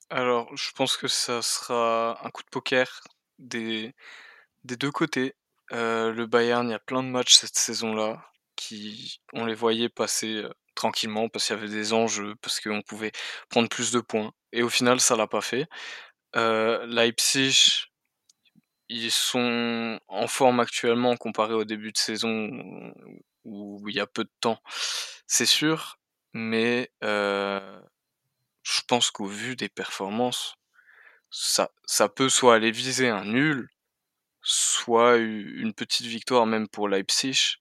Alors, 0.09 0.49
je 0.55 0.71
pense 0.71 0.95
que 0.95 1.09
ça 1.09 1.41
sera 1.41 2.25
un 2.25 2.29
coup 2.29 2.41
de 2.43 2.49
poker 2.49 3.01
des, 3.37 3.93
deux 4.63 4.91
côtés. 4.91 5.35
Euh, 5.73 6.13
le 6.13 6.25
Bayern, 6.25 6.65
il 6.69 6.71
y 6.71 6.73
a 6.73 6.79
plein 6.79 7.03
de 7.03 7.09
matchs 7.09 7.35
cette 7.35 7.57
saison-là 7.57 8.25
qui, 8.55 9.19
on 9.33 9.45
les 9.45 9.55
voyait 9.55 9.89
passer 9.89 10.35
euh, 10.35 10.49
tranquillement 10.73 11.27
parce 11.27 11.47
qu'il 11.47 11.57
y 11.57 11.59
avait 11.59 11.67
des 11.67 11.91
enjeux, 11.91 12.35
parce 12.41 12.61
qu'on 12.61 12.81
pouvait 12.81 13.11
prendre 13.49 13.67
plus 13.67 13.91
de 13.91 13.99
points. 13.99 14.31
Et 14.53 14.63
au 14.63 14.69
final, 14.69 15.01
ça 15.01 15.17
l'a 15.17 15.27
pas 15.27 15.41
fait. 15.41 15.67
Leipzig, 16.33 17.88
ils 18.89 19.11
sont 19.11 19.99
en 20.07 20.27
forme 20.27 20.59
actuellement 20.59 21.15
comparé 21.17 21.53
au 21.53 21.63
début 21.63 21.91
de 21.91 21.97
saison 21.97 22.93
où 23.45 23.87
il 23.87 23.95
y 23.95 23.99
a 23.99 24.07
peu 24.07 24.23
de 24.23 24.31
temps, 24.41 24.61
c'est 25.27 25.45
sûr, 25.45 25.99
mais 26.33 26.91
euh, 27.03 27.81
je 28.63 28.81
pense 28.87 29.11
qu'au 29.11 29.25
vu 29.27 29.55
des 29.55 29.69
performances, 29.69 30.55
ça, 31.31 31.71
ça 31.85 32.09
peut 32.09 32.29
soit 32.29 32.55
aller 32.55 32.71
viser 32.71 33.09
un 33.09 33.25
nul, 33.25 33.69
soit 34.41 35.17
une 35.17 35.73
petite 35.73 36.07
victoire 36.07 36.45
même 36.45 36.67
pour 36.67 36.89
Leipzig, 36.89 37.57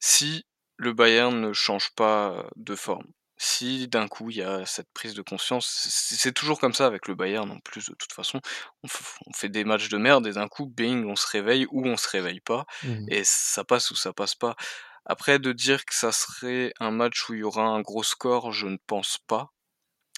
si 0.00 0.46
le 0.76 0.92
Bayern 0.92 1.40
ne 1.40 1.52
change 1.52 1.90
pas 1.94 2.48
de 2.56 2.74
forme 2.74 3.06
si 3.38 3.86
d'un 3.88 4.08
coup 4.08 4.30
il 4.30 4.38
y 4.38 4.42
a 4.42 4.64
cette 4.64 4.90
prise 4.92 5.14
de 5.14 5.22
conscience, 5.22 5.66
c'est 5.66 6.32
toujours 6.32 6.58
comme 6.58 6.72
ça 6.72 6.86
avec 6.86 7.06
le 7.06 7.14
Bayern 7.14 7.50
en 7.50 7.60
plus 7.60 7.90
de 7.90 7.94
toute 7.94 8.12
façon, 8.12 8.40
on, 8.82 9.32
fait 9.34 9.48
des 9.48 9.64
matchs 9.64 9.88
de 9.88 9.98
merde 9.98 10.26
et 10.26 10.32
d'un 10.32 10.48
coup 10.48 10.66
bing 10.66 11.04
on 11.04 11.16
se 11.16 11.26
réveille 11.28 11.66
ou 11.70 11.86
on 11.86 11.96
se 11.96 12.08
réveille 12.08 12.40
pas 12.40 12.66
mmh 12.82 13.06
et 13.08 13.22
ça 13.24 13.64
passe 13.64 13.90
ou 13.90 13.96
ça 13.96 14.12
passe 14.12 14.34
pas. 14.34 14.56
Après 15.04 15.38
de 15.38 15.52
dire 15.52 15.84
que 15.84 15.94
ça 15.94 16.12
serait 16.12 16.72
un 16.80 16.90
match 16.90 17.28
où 17.28 17.34
il 17.34 17.40
y 17.40 17.42
aura 17.44 17.64
un 17.64 17.80
gros 17.80 18.02
score, 18.02 18.52
je 18.52 18.66
ne 18.66 18.78
pense 18.86 19.18
pas, 19.26 19.52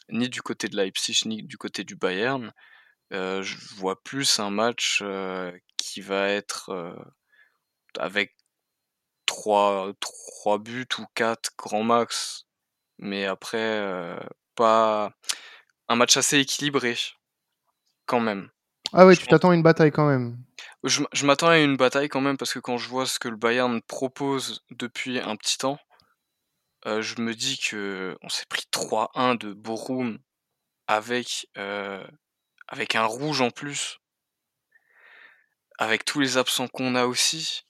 ni 0.08 0.28
du 0.28 0.42
côté 0.42 0.68
de 0.68 0.76
Leipzig 0.76 1.22
ni 1.26 1.42
du 1.42 1.58
côté 1.58 1.84
du 1.84 1.96
Bayern. 1.96 2.52
Euh, 3.12 3.42
je 3.42 3.56
vois 3.76 4.02
plus 4.02 4.38
un 4.38 4.50
match 4.50 5.00
euh, 5.02 5.52
qui 5.76 6.00
va 6.00 6.28
être 6.28 6.70
euh, 6.70 6.94
avec 7.98 8.36
trois, 9.26 9.92
trois 10.00 10.58
buts 10.58 10.88
ou 10.98 11.04
quatre 11.14 11.50
grand 11.56 11.82
max 11.82 12.47
mais 12.98 13.26
après, 13.26 13.58
euh, 13.58 14.18
pas 14.54 15.12
un 15.88 15.96
match 15.96 16.16
assez 16.16 16.38
équilibré, 16.38 16.96
quand 18.06 18.20
même. 18.20 18.50
Ah 18.92 19.06
ouais, 19.06 19.16
tu 19.16 19.26
t'attends 19.26 19.50
à 19.50 19.54
une 19.54 19.62
bataille 19.62 19.92
quand 19.92 20.08
même. 20.08 20.38
Je, 20.84 21.02
je 21.12 21.26
m'attends 21.26 21.48
à 21.48 21.58
une 21.58 21.76
bataille 21.76 22.08
quand 22.08 22.20
même 22.20 22.36
parce 22.36 22.52
que 22.52 22.58
quand 22.58 22.78
je 22.78 22.88
vois 22.88 23.06
ce 23.06 23.18
que 23.18 23.28
le 23.28 23.36
Bayern 23.36 23.82
propose 23.82 24.64
depuis 24.70 25.18
un 25.18 25.36
petit 25.36 25.58
temps, 25.58 25.78
euh, 26.86 27.02
je 27.02 27.20
me 27.20 27.34
dis 27.34 27.58
que 27.58 28.16
on 28.22 28.28
s'est 28.28 28.46
pris 28.48 28.64
3-1 28.72 29.36
de 29.36 29.52
Borum 29.52 30.18
avec 30.86 31.48
euh, 31.58 32.06
avec 32.68 32.94
un 32.94 33.04
rouge 33.04 33.40
en 33.40 33.50
plus, 33.50 33.98
avec 35.78 36.04
tous 36.04 36.20
les 36.20 36.36
absents 36.36 36.68
qu'on 36.68 36.94
a 36.94 37.06
aussi, 37.06 37.64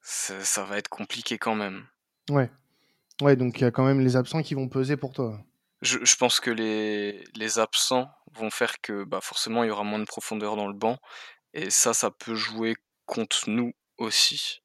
ça, 0.00 0.42
ça 0.44 0.64
va 0.64 0.78
être 0.78 0.88
compliqué 0.88 1.38
quand 1.38 1.54
même. 1.54 1.86
Ouais. 2.30 2.50
Ouais, 3.20 3.36
donc 3.36 3.58
il 3.60 3.62
y 3.62 3.66
a 3.66 3.70
quand 3.70 3.84
même 3.84 4.00
les 4.00 4.16
absents 4.16 4.42
qui 4.42 4.54
vont 4.54 4.68
peser 4.68 4.96
pour 4.96 5.12
toi. 5.12 5.38
Je, 5.82 5.98
je 6.02 6.16
pense 6.16 6.40
que 6.40 6.50
les, 6.50 7.24
les 7.34 7.58
absents 7.58 8.10
vont 8.34 8.50
faire 8.50 8.80
que 8.80 9.04
bah, 9.04 9.20
forcément 9.22 9.64
il 9.64 9.68
y 9.68 9.70
aura 9.70 9.84
moins 9.84 9.98
de 9.98 10.04
profondeur 10.04 10.56
dans 10.56 10.68
le 10.68 10.74
banc. 10.74 10.98
Et 11.54 11.70
ça, 11.70 11.94
ça 11.94 12.10
peut 12.10 12.34
jouer 12.34 12.76
contre 13.06 13.48
nous 13.48 13.72
aussi. 13.98 14.62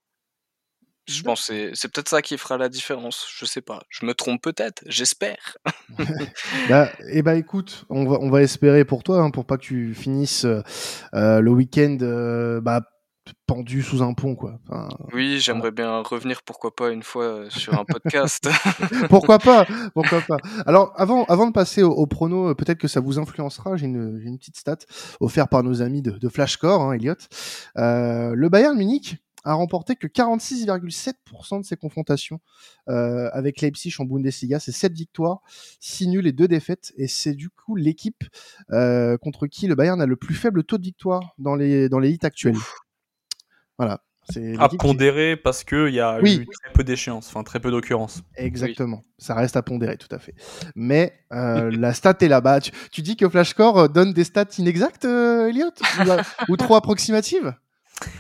Je 1.08 1.22
pense 1.22 1.48
que 1.48 1.76
c'est 1.76 1.88
peut-être 1.94 2.10
ça 2.10 2.22
qui 2.24 2.38
fera 2.38 2.58
la 2.58 2.68
différence. 2.68 3.28
Je 3.38 3.46
sais 3.46 3.62
pas. 3.62 3.84
Je 3.90 4.06
me 4.06 4.14
trompe 4.14 4.42
peut-être. 4.42 4.84
J'espère. 4.88 5.58
bah, 6.70 6.90
eh 7.12 7.22
bah 7.22 7.36
écoute, 7.36 7.86
on 7.90 8.06
va, 8.06 8.18
on 8.20 8.30
va 8.30 8.42
espérer 8.42 8.86
pour 8.86 9.04
toi, 9.04 9.22
hein, 9.22 9.30
pour 9.30 9.46
pas 9.46 9.58
que 9.58 9.64
tu 9.64 9.94
finisses 9.94 10.46
euh, 10.46 11.42
le 11.42 11.52
week-end 11.52 11.98
euh, 12.02 12.60
bah, 12.60 12.82
pendu 13.48 13.82
sous 13.82 14.02
un 14.02 14.14
pont 14.14 14.36
quoi. 14.36 14.60
oui, 15.14 15.40
j'aimerais 15.40 15.72
bien 15.72 16.02
revenir 16.02 16.42
pourquoi 16.44 16.76
pas 16.76 16.90
une 16.92 17.04
fois 17.04 17.26
euh, 17.26 17.50
sur 17.50 17.74
un 17.74 17.86
podcast. 17.86 18.50
pourquoi 19.10 19.40
pas 19.40 19.66
Pourquoi 19.94 20.22
pas 20.22 20.38
Alors 20.66 20.94
avant 20.96 21.26
avant 21.26 21.48
de 21.48 21.52
passer 21.52 21.84
au, 21.84 22.06
prono, 22.08 22.50
euh, 22.50 22.56
peut-être 22.56 22.80
que 22.80 22.88
ça 22.88 23.00
vous 23.00 23.20
influencera. 23.20 23.76
J'ai 23.78 23.86
une, 23.86 24.20
une, 24.24 24.38
petite 24.38 24.58
stat 24.58 24.78
offerte 25.20 25.50
par 25.50 25.64
nos 25.64 25.82
amis 25.82 26.02
de, 26.02 26.12
de 26.12 26.30
Flashcore, 26.30 26.82
hein, 26.82 26.94
Elliot. 26.94 27.16
Euh, 27.78 28.34
le 28.36 28.50
Bayern 28.50 28.78
Munich 28.78 29.18
a 29.46 29.54
remporté 29.54 29.96
que 29.96 30.08
46,7% 30.08 31.62
de 31.62 31.66
ses 31.66 31.78
confrontations 31.78 32.40
euh, 32.90 33.30
avec 33.32 33.62
Leipzig 33.62 33.94
en 34.00 34.06
Bundesliga. 34.06 34.60
C'est 34.60 34.72
7 34.72 34.92
victoires, 34.92 35.42
6 35.80 36.08
nuls 36.08 36.28
et 36.28 36.32
2 36.32 36.48
défaites. 36.48 36.92
Et 36.98 37.08
c'est 37.08 37.36
du 37.36 37.50
coup 37.50 37.76
l'équipe 37.76 38.24
euh, 38.72 39.18
contre 39.18 39.48
qui 39.48 39.68
le 39.68 39.76
Bayern 39.76 40.02
a 40.02 40.08
le 40.08 40.16
plus 40.16 40.36
faible 40.36 40.64
taux 40.64 40.80
de 40.80 40.84
victoire 40.84 41.36
dans 41.38 41.56
les, 41.56 41.88
dans 41.90 42.00
les 42.00 42.12
hits 42.12 42.20
actuels. 42.24 42.58
Voilà. 43.78 44.02
C'est 44.28 44.56
À 44.60 44.70
qui- 44.70 44.78
pondérer 44.78 45.36
parce 45.36 45.64
qu'il 45.64 45.90
y 45.94 46.00
a 46.00 46.18
Oui. 46.20 46.40
eu 46.42 46.48
très 46.48 46.74
peu 46.74 46.84
d'échéances, 46.84 47.28
enfin 47.28 47.44
très 47.44 47.60
peu 47.60 47.70
d'occurrences. 47.70 48.24
Exactement. 48.36 49.04
Ça 49.20 49.36
reste 49.36 49.56
à 49.56 49.62
pondérer, 49.62 49.98
tout 49.98 50.08
à 50.10 50.18
fait. 50.18 50.34
Mais 50.76 51.14
euh, 51.32 51.70
la 51.72 51.94
stat 51.94 52.16
est 52.22 52.28
là-bas. 52.28 52.60
Tu, 52.62 52.72
tu 52.92 53.02
dis 53.04 53.16
que 53.18 53.30
Flashcore 53.30 53.78
euh, 53.78 53.88
donne 53.88 54.14
des 54.14 54.24
stats 54.24 54.46
inexactes, 54.58 55.06
euh, 55.06 55.50
Elliot? 55.50 55.70
Ou, 56.50 56.54
ou 56.54 56.58
trop 56.58 56.76
approximatives? 56.76 57.54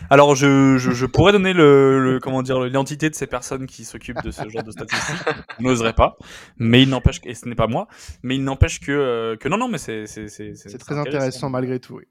Alors, 0.09 0.35
je, 0.35 0.77
je, 0.77 0.91
je 0.91 1.05
pourrais 1.05 1.31
donner 1.33 1.51
le, 1.53 1.99
le- 2.13 2.19
comment 2.19 2.41
dire 2.43 2.61
l'identité 2.63 3.09
de 3.09 3.15
ces 3.15 3.27
personnes 3.27 3.65
qui 3.65 3.83
s'occupent 3.83 4.21
de 4.23 4.31
ce 4.31 4.47
genre 4.47 4.63
de 4.63 4.71
statistiques. 4.71 5.17
Je 5.59 5.63
n'oserais 5.63 5.93
pas, 5.93 6.17
mais 6.57 6.83
il 6.83 6.89
n'empêche 6.89 7.19
et 7.25 7.33
ce 7.35 7.47
n'est 7.49 7.55
pas 7.55 7.67
moi, 7.67 7.87
mais 8.23 8.35
il 8.35 8.43
n'empêche 8.43 8.79
que 8.79 8.91
euh, 8.91 9.35
que 9.35 9.49
non 9.49 9.57
non 9.57 9.67
mais 9.67 9.77
c'est 9.77 10.05
c'est 10.07 10.77
très 10.77 10.97
intéressant 10.97 11.49
malgré 11.49 11.79
tout, 11.79 11.95
oui. 11.95 12.03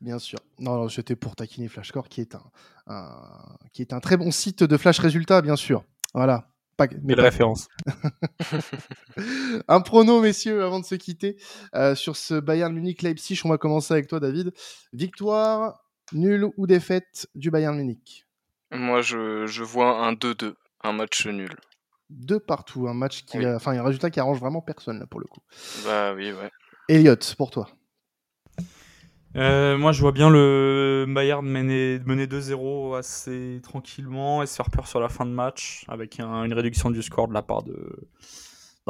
bien 0.00 0.18
sûr. 0.18 0.38
Non, 0.58 0.76
non 0.76 0.88
c'était 0.88 1.16
pour 1.16 1.36
taquiner 1.36 1.68
Flashcore, 1.68 2.08
qui 2.08 2.20
est 2.22 2.34
un, 2.34 2.42
un- 2.86 3.56
qui 3.72 3.82
est 3.82 3.92
un 3.92 4.00
très 4.00 4.16
bon 4.16 4.30
site 4.30 4.62
de 4.62 4.76
flash 4.76 4.98
résultats, 4.98 5.42
bien 5.42 5.56
sûr. 5.56 5.84
Voilà. 6.14 6.46
Pas, 6.78 6.86
mais 7.02 7.14
pas- 7.14 7.22
référence. 7.22 7.68
un 9.68 9.80
prono, 9.80 10.20
messieurs, 10.20 10.64
avant 10.64 10.80
de 10.80 10.84
se 10.86 10.94
quitter, 10.94 11.36
euh, 11.74 11.94
sur 11.94 12.16
ce 12.16 12.40
Bayern 12.40 12.72
Munich 12.72 13.02
Leipzig. 13.02 13.40
On 13.44 13.48
va 13.50 13.58
commencer 13.58 13.92
avec 13.92 14.06
toi, 14.08 14.20
David. 14.20 14.52
Victoire, 14.92 15.84
nulle 16.12 16.48
ou 16.56 16.66
défaite 16.66 17.28
du 17.34 17.50
Bayern 17.50 17.76
Munich? 17.76 18.26
Moi, 18.72 19.02
je, 19.02 19.46
je 19.46 19.62
vois 19.64 20.06
un 20.06 20.12
2-2, 20.12 20.54
un 20.82 20.92
match 20.92 21.26
nul. 21.26 21.54
Deux 22.08 22.40
partout, 22.40 22.88
un 22.88 22.94
match 22.94 23.24
qui, 23.24 23.38
Oui. 23.38 23.44
a- 23.44 23.56
enfin, 23.56 23.76
un 23.78 23.82
résultat 23.82 24.10
qui 24.10 24.20
arrange 24.20 24.38
vraiment 24.40 24.60
personne 24.60 24.98
là 24.98 25.06
pour 25.06 25.20
le 25.20 25.26
coup. 25.26 25.40
Bah 25.84 26.12
oui, 26.14 26.32
ouais. 26.32 26.50
Elliot, 26.88 27.14
pour 27.36 27.50
toi. 27.50 27.68
Euh, 29.36 29.78
moi, 29.78 29.92
je 29.92 30.00
vois 30.00 30.10
bien 30.10 30.28
le 30.28 31.04
Bayern 31.08 31.46
mener, 31.46 32.00
mener 32.04 32.26
2-0 32.26 32.94
assez 32.94 33.60
tranquillement 33.62 34.42
et 34.42 34.46
se 34.46 34.56
faire 34.56 34.70
peur 34.70 34.88
sur 34.88 34.98
la 34.98 35.08
fin 35.08 35.24
de 35.24 35.30
match 35.30 35.84
avec 35.86 36.18
un- 36.18 36.42
une 36.44 36.52
réduction 36.52 36.90
du 36.90 37.00
score 37.02 37.28
de 37.28 37.34
la 37.34 37.42
part 37.42 37.62
de 37.62 38.08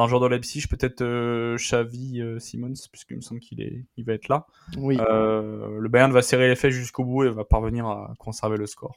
d'un 0.01 0.09
joueur 0.09 0.21
de 0.21 0.27
Leipzig, 0.27 0.67
peut-être 0.69 1.03
euh, 1.03 1.57
Xavi 1.57 2.21
euh, 2.21 2.39
Simons, 2.39 2.73
puisqu'il 2.91 3.17
me 3.17 3.21
semble 3.21 3.41
qu'il 3.41 3.61
est, 3.61 3.85
il 3.97 4.05
va 4.05 4.15
être 4.15 4.29
là. 4.29 4.47
Oui. 4.77 4.99
Euh, 5.01 5.79
le 5.79 5.89
Bayern 5.89 6.13
va 6.13 6.23
serrer 6.23 6.49
les 6.49 6.57
fesses 6.57 6.75
jusqu'au 6.75 7.05
bout 7.05 7.25
et 7.25 7.31
va 7.31 7.45
parvenir 7.45 7.87
à 7.87 8.13
conserver 8.19 8.57
le 8.57 8.67
score. 8.67 8.95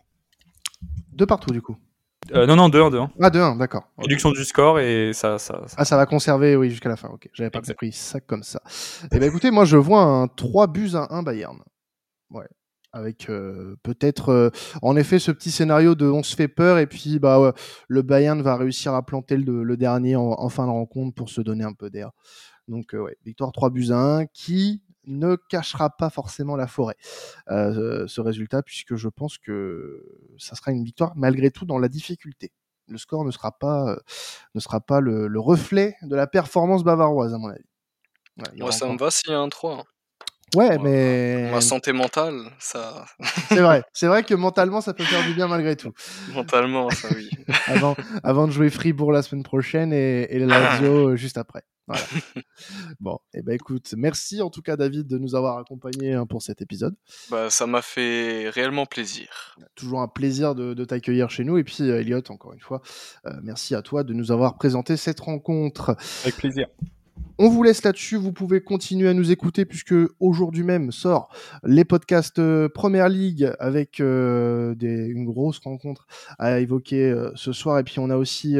Deux 1.11 1.25
partout 1.25 1.51
du 1.51 1.61
coup. 1.61 1.77
Euh, 2.31 2.45
non, 2.45 2.55
non, 2.55 2.69
2-1, 2.69 2.89
2-1. 2.91 3.09
Ah, 3.19 3.29
2-1, 3.29 3.57
d'accord. 3.57 3.83
Réduction 3.97 4.31
du 4.31 4.45
score 4.45 4.79
et 4.79 5.11
ça, 5.13 5.37
ça, 5.39 5.63
ça- 5.67 5.75
Ah, 5.77 5.83
ça 5.85 5.97
va 5.97 6.05
conserver, 6.05 6.55
oui, 6.55 6.69
jusqu'à 6.69 6.87
la 6.89 6.95
fin. 6.95 7.09
Ok, 7.09 7.29
j'avais 7.33 7.49
pas 7.49 7.61
compris 7.61 7.91
ça 7.91 8.21
comme 8.21 8.43
ça. 8.43 8.61
Eh 9.11 9.19
ben, 9.19 9.23
écoutez, 9.27 9.51
moi, 9.51 9.65
je 9.65 9.75
vois 9.75 10.01
un 10.03 10.27
3 10.27 10.67
buts 10.67 10.91
à 10.93 11.13
1 11.13 11.21
Bayern. 11.23 11.59
Ouais. 12.29 12.47
Avec 12.95 13.27
euh, 13.29 13.75
peut-être, 13.81 14.29
euh, 14.29 14.49
en 14.83 14.95
effet, 14.95 15.17
ce 15.17 15.31
petit 15.31 15.49
scénario 15.49 15.95
de 15.95 16.05
on 16.05 16.21
se 16.21 16.35
fait 16.35 16.47
peur 16.47 16.77
et 16.77 16.85
puis 16.85 17.17
bah, 17.17 17.39
ouais, 17.41 17.51
le 17.87 18.03
Bayern 18.03 18.39
va 18.43 18.55
réussir 18.55 18.93
à 18.93 19.03
planter 19.03 19.35
le, 19.35 19.63
le 19.63 19.77
dernier 19.77 20.15
en, 20.15 20.33
en 20.37 20.49
fin 20.49 20.65
de 20.67 20.71
rencontre 20.71 21.15
pour 21.15 21.29
se 21.29 21.41
donner 21.41 21.63
un 21.63 21.73
peu 21.73 21.89
d'air. 21.89 22.11
Donc, 22.67 22.93
euh, 22.93 22.99
ouais, 22.99 23.17
victoire 23.25 23.51
3 23.51 23.71
buts 23.71 23.89
à 23.89 23.97
1 23.97 24.25
qui 24.27 24.83
ne 25.05 25.35
cachera 25.35 25.89
pas 25.89 26.09
forcément 26.11 26.55
la 26.55 26.67
forêt, 26.67 26.95
euh, 27.49 28.07
ce 28.07 28.21
résultat, 28.21 28.61
puisque 28.61 28.95
je 28.95 29.09
pense 29.09 29.37
que 29.39 30.05
ça 30.37 30.55
sera 30.55 30.71
une 30.71 30.83
victoire 30.83 31.13
malgré 31.15 31.49
tout 31.51 31.65
dans 31.65 31.79
la 31.79 31.89
difficulté. 31.89 32.51
Le 32.87 32.97
score 32.99 33.25
ne 33.25 33.31
sera 33.31 33.51
pas, 33.57 33.97
ne 34.53 34.59
sera 34.59 34.81
pas 34.81 34.99
le, 35.01 35.27
le 35.27 35.39
reflet 35.39 35.95
de 36.03 36.15
la 36.15 36.27
performance 36.27 36.83
bavaroise, 36.83 37.33
à 37.33 37.37
mon 37.39 37.47
avis. 37.49 37.63
Ouais, 38.37 38.45
Moi, 38.59 38.71
ça 38.71 38.87
me 38.87 38.97
va 38.97 39.09
s'il 39.11 39.31
y 39.31 39.33
a 39.33 39.39
un 39.39 39.49
3. 39.49 39.79
hein. 39.79 39.83
Ouais, 40.55 40.77
Moi, 40.77 40.89
mais 40.89 41.51
Ma 41.51 41.61
santé 41.61 41.93
mentale, 41.93 42.41
ça. 42.59 43.05
c'est 43.49 43.61
vrai. 43.61 43.83
C'est 43.93 44.07
vrai 44.07 44.23
que 44.23 44.33
mentalement, 44.33 44.81
ça 44.81 44.93
peut 44.93 45.03
faire 45.03 45.25
du 45.25 45.33
bien 45.33 45.47
malgré 45.47 45.75
tout. 45.75 45.91
Mentalement, 46.33 46.89
ça 46.89 47.07
oui. 47.15 47.29
Avant, 47.67 47.95
avant 48.23 48.47
de 48.47 48.51
jouer 48.51 48.69
Fribourg 48.69 49.11
la 49.11 49.21
semaine 49.21 49.43
prochaine 49.43 49.91
et, 49.93 50.33
et 50.33 50.39
le 50.39 50.45
Lazio 50.45 51.09
euh, 51.09 51.15
juste 51.15 51.37
après. 51.37 51.63
Voilà. 51.87 52.03
Bon, 52.99 53.19
et 53.33 53.41
ben 53.41 53.53
écoute, 53.53 53.93
merci 53.97 54.41
en 54.41 54.49
tout 54.49 54.61
cas 54.61 54.77
David 54.77 55.07
de 55.07 55.17
nous 55.17 55.35
avoir 55.35 55.57
accompagnés 55.57 56.13
hein, 56.13 56.25
pour 56.25 56.41
cet 56.41 56.61
épisode. 56.61 56.95
Bah, 57.29 57.49
ça 57.49 57.67
m'a 57.67 57.81
fait 57.81 58.49
réellement 58.49 58.85
plaisir. 58.85 59.57
Toujours 59.75 60.01
un 60.01 60.07
plaisir 60.07 60.55
de, 60.55 60.73
de 60.73 60.85
t'accueillir 60.85 61.29
chez 61.29 61.43
nous. 61.43 61.57
Et 61.57 61.63
puis 61.63 61.81
euh, 61.81 61.99
Elliot, 61.99 62.21
encore 62.29 62.53
une 62.53 62.61
fois, 62.61 62.81
euh, 63.25 63.31
merci 63.43 63.75
à 63.75 63.81
toi 63.81 64.03
de 64.03 64.13
nous 64.13 64.31
avoir 64.31 64.57
présenté 64.57 64.95
cette 64.95 65.19
rencontre. 65.19 65.97
avec 66.23 66.37
plaisir. 66.37 66.67
On 67.39 67.49
vous 67.49 67.63
laisse 67.63 67.83
là-dessus. 67.83 68.15
Vous 68.15 68.31
pouvez 68.31 68.61
continuer 68.61 69.09
à 69.09 69.13
nous 69.13 69.31
écouter 69.31 69.65
puisque 69.65 69.95
aujourd'hui 70.19 70.63
même 70.63 70.91
sort 70.91 71.29
les 71.63 71.83
podcasts 71.83 72.37
euh, 72.37 72.69
Première 72.69 73.09
Ligue 73.09 73.51
avec 73.59 73.99
euh, 73.99 74.75
des, 74.75 75.07
une 75.07 75.25
grosse 75.25 75.57
rencontre 75.57 76.05
à 76.37 76.59
évoquer 76.59 77.09
euh, 77.09 77.31
ce 77.35 77.51
soir. 77.51 77.79
Et 77.79 77.83
puis 77.83 77.97
on 77.97 78.11
a 78.11 78.17
aussi 78.17 78.55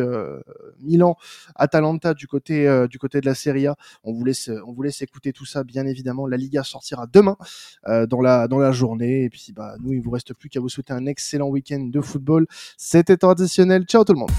Milan, 0.82 1.16
Atalanta 1.56 2.14
du 2.14 2.28
côté 2.28 2.68
du 2.90 2.98
côté 2.98 3.22
de 3.22 3.26
la 3.26 3.36
Serie 3.36 3.68
A. 3.68 3.76
On 4.04 4.12
vous 4.12 4.26
laisse 4.26 4.50
on 4.66 4.74
vous 4.74 4.82
laisse 4.82 5.02
écouter 5.02 5.34
tout 5.34 5.46
ça 5.46 5.64
bien 5.64 5.86
évidemment. 5.86 6.26
La 6.26 6.38
Liga 6.38 6.64
sortira 6.64 7.06
demain 7.08 7.38
dans 7.88 8.22
la 8.22 8.48
dans 8.48 8.60
la 8.60 8.72
journée. 8.72 9.26
Et 9.26 9.30
puis 9.30 9.54
bah 9.56 9.76
nous 9.82 9.94
il 9.94 10.02
vous 10.02 10.12
reste 10.12 10.34
plus 10.34 10.50
qu'à 10.50 10.60
vous 10.60 10.70
souhaiter 10.70 10.94
un 10.94 11.06
excellent 11.06 11.48
week-end 11.48 11.80
de 11.80 12.02
football. 12.02 12.48
C'était 12.78 13.18
traditionnel. 13.18 13.84
Ciao 13.84 14.04
tout 14.04 14.14
le 14.14 14.20
monde. 14.20 14.32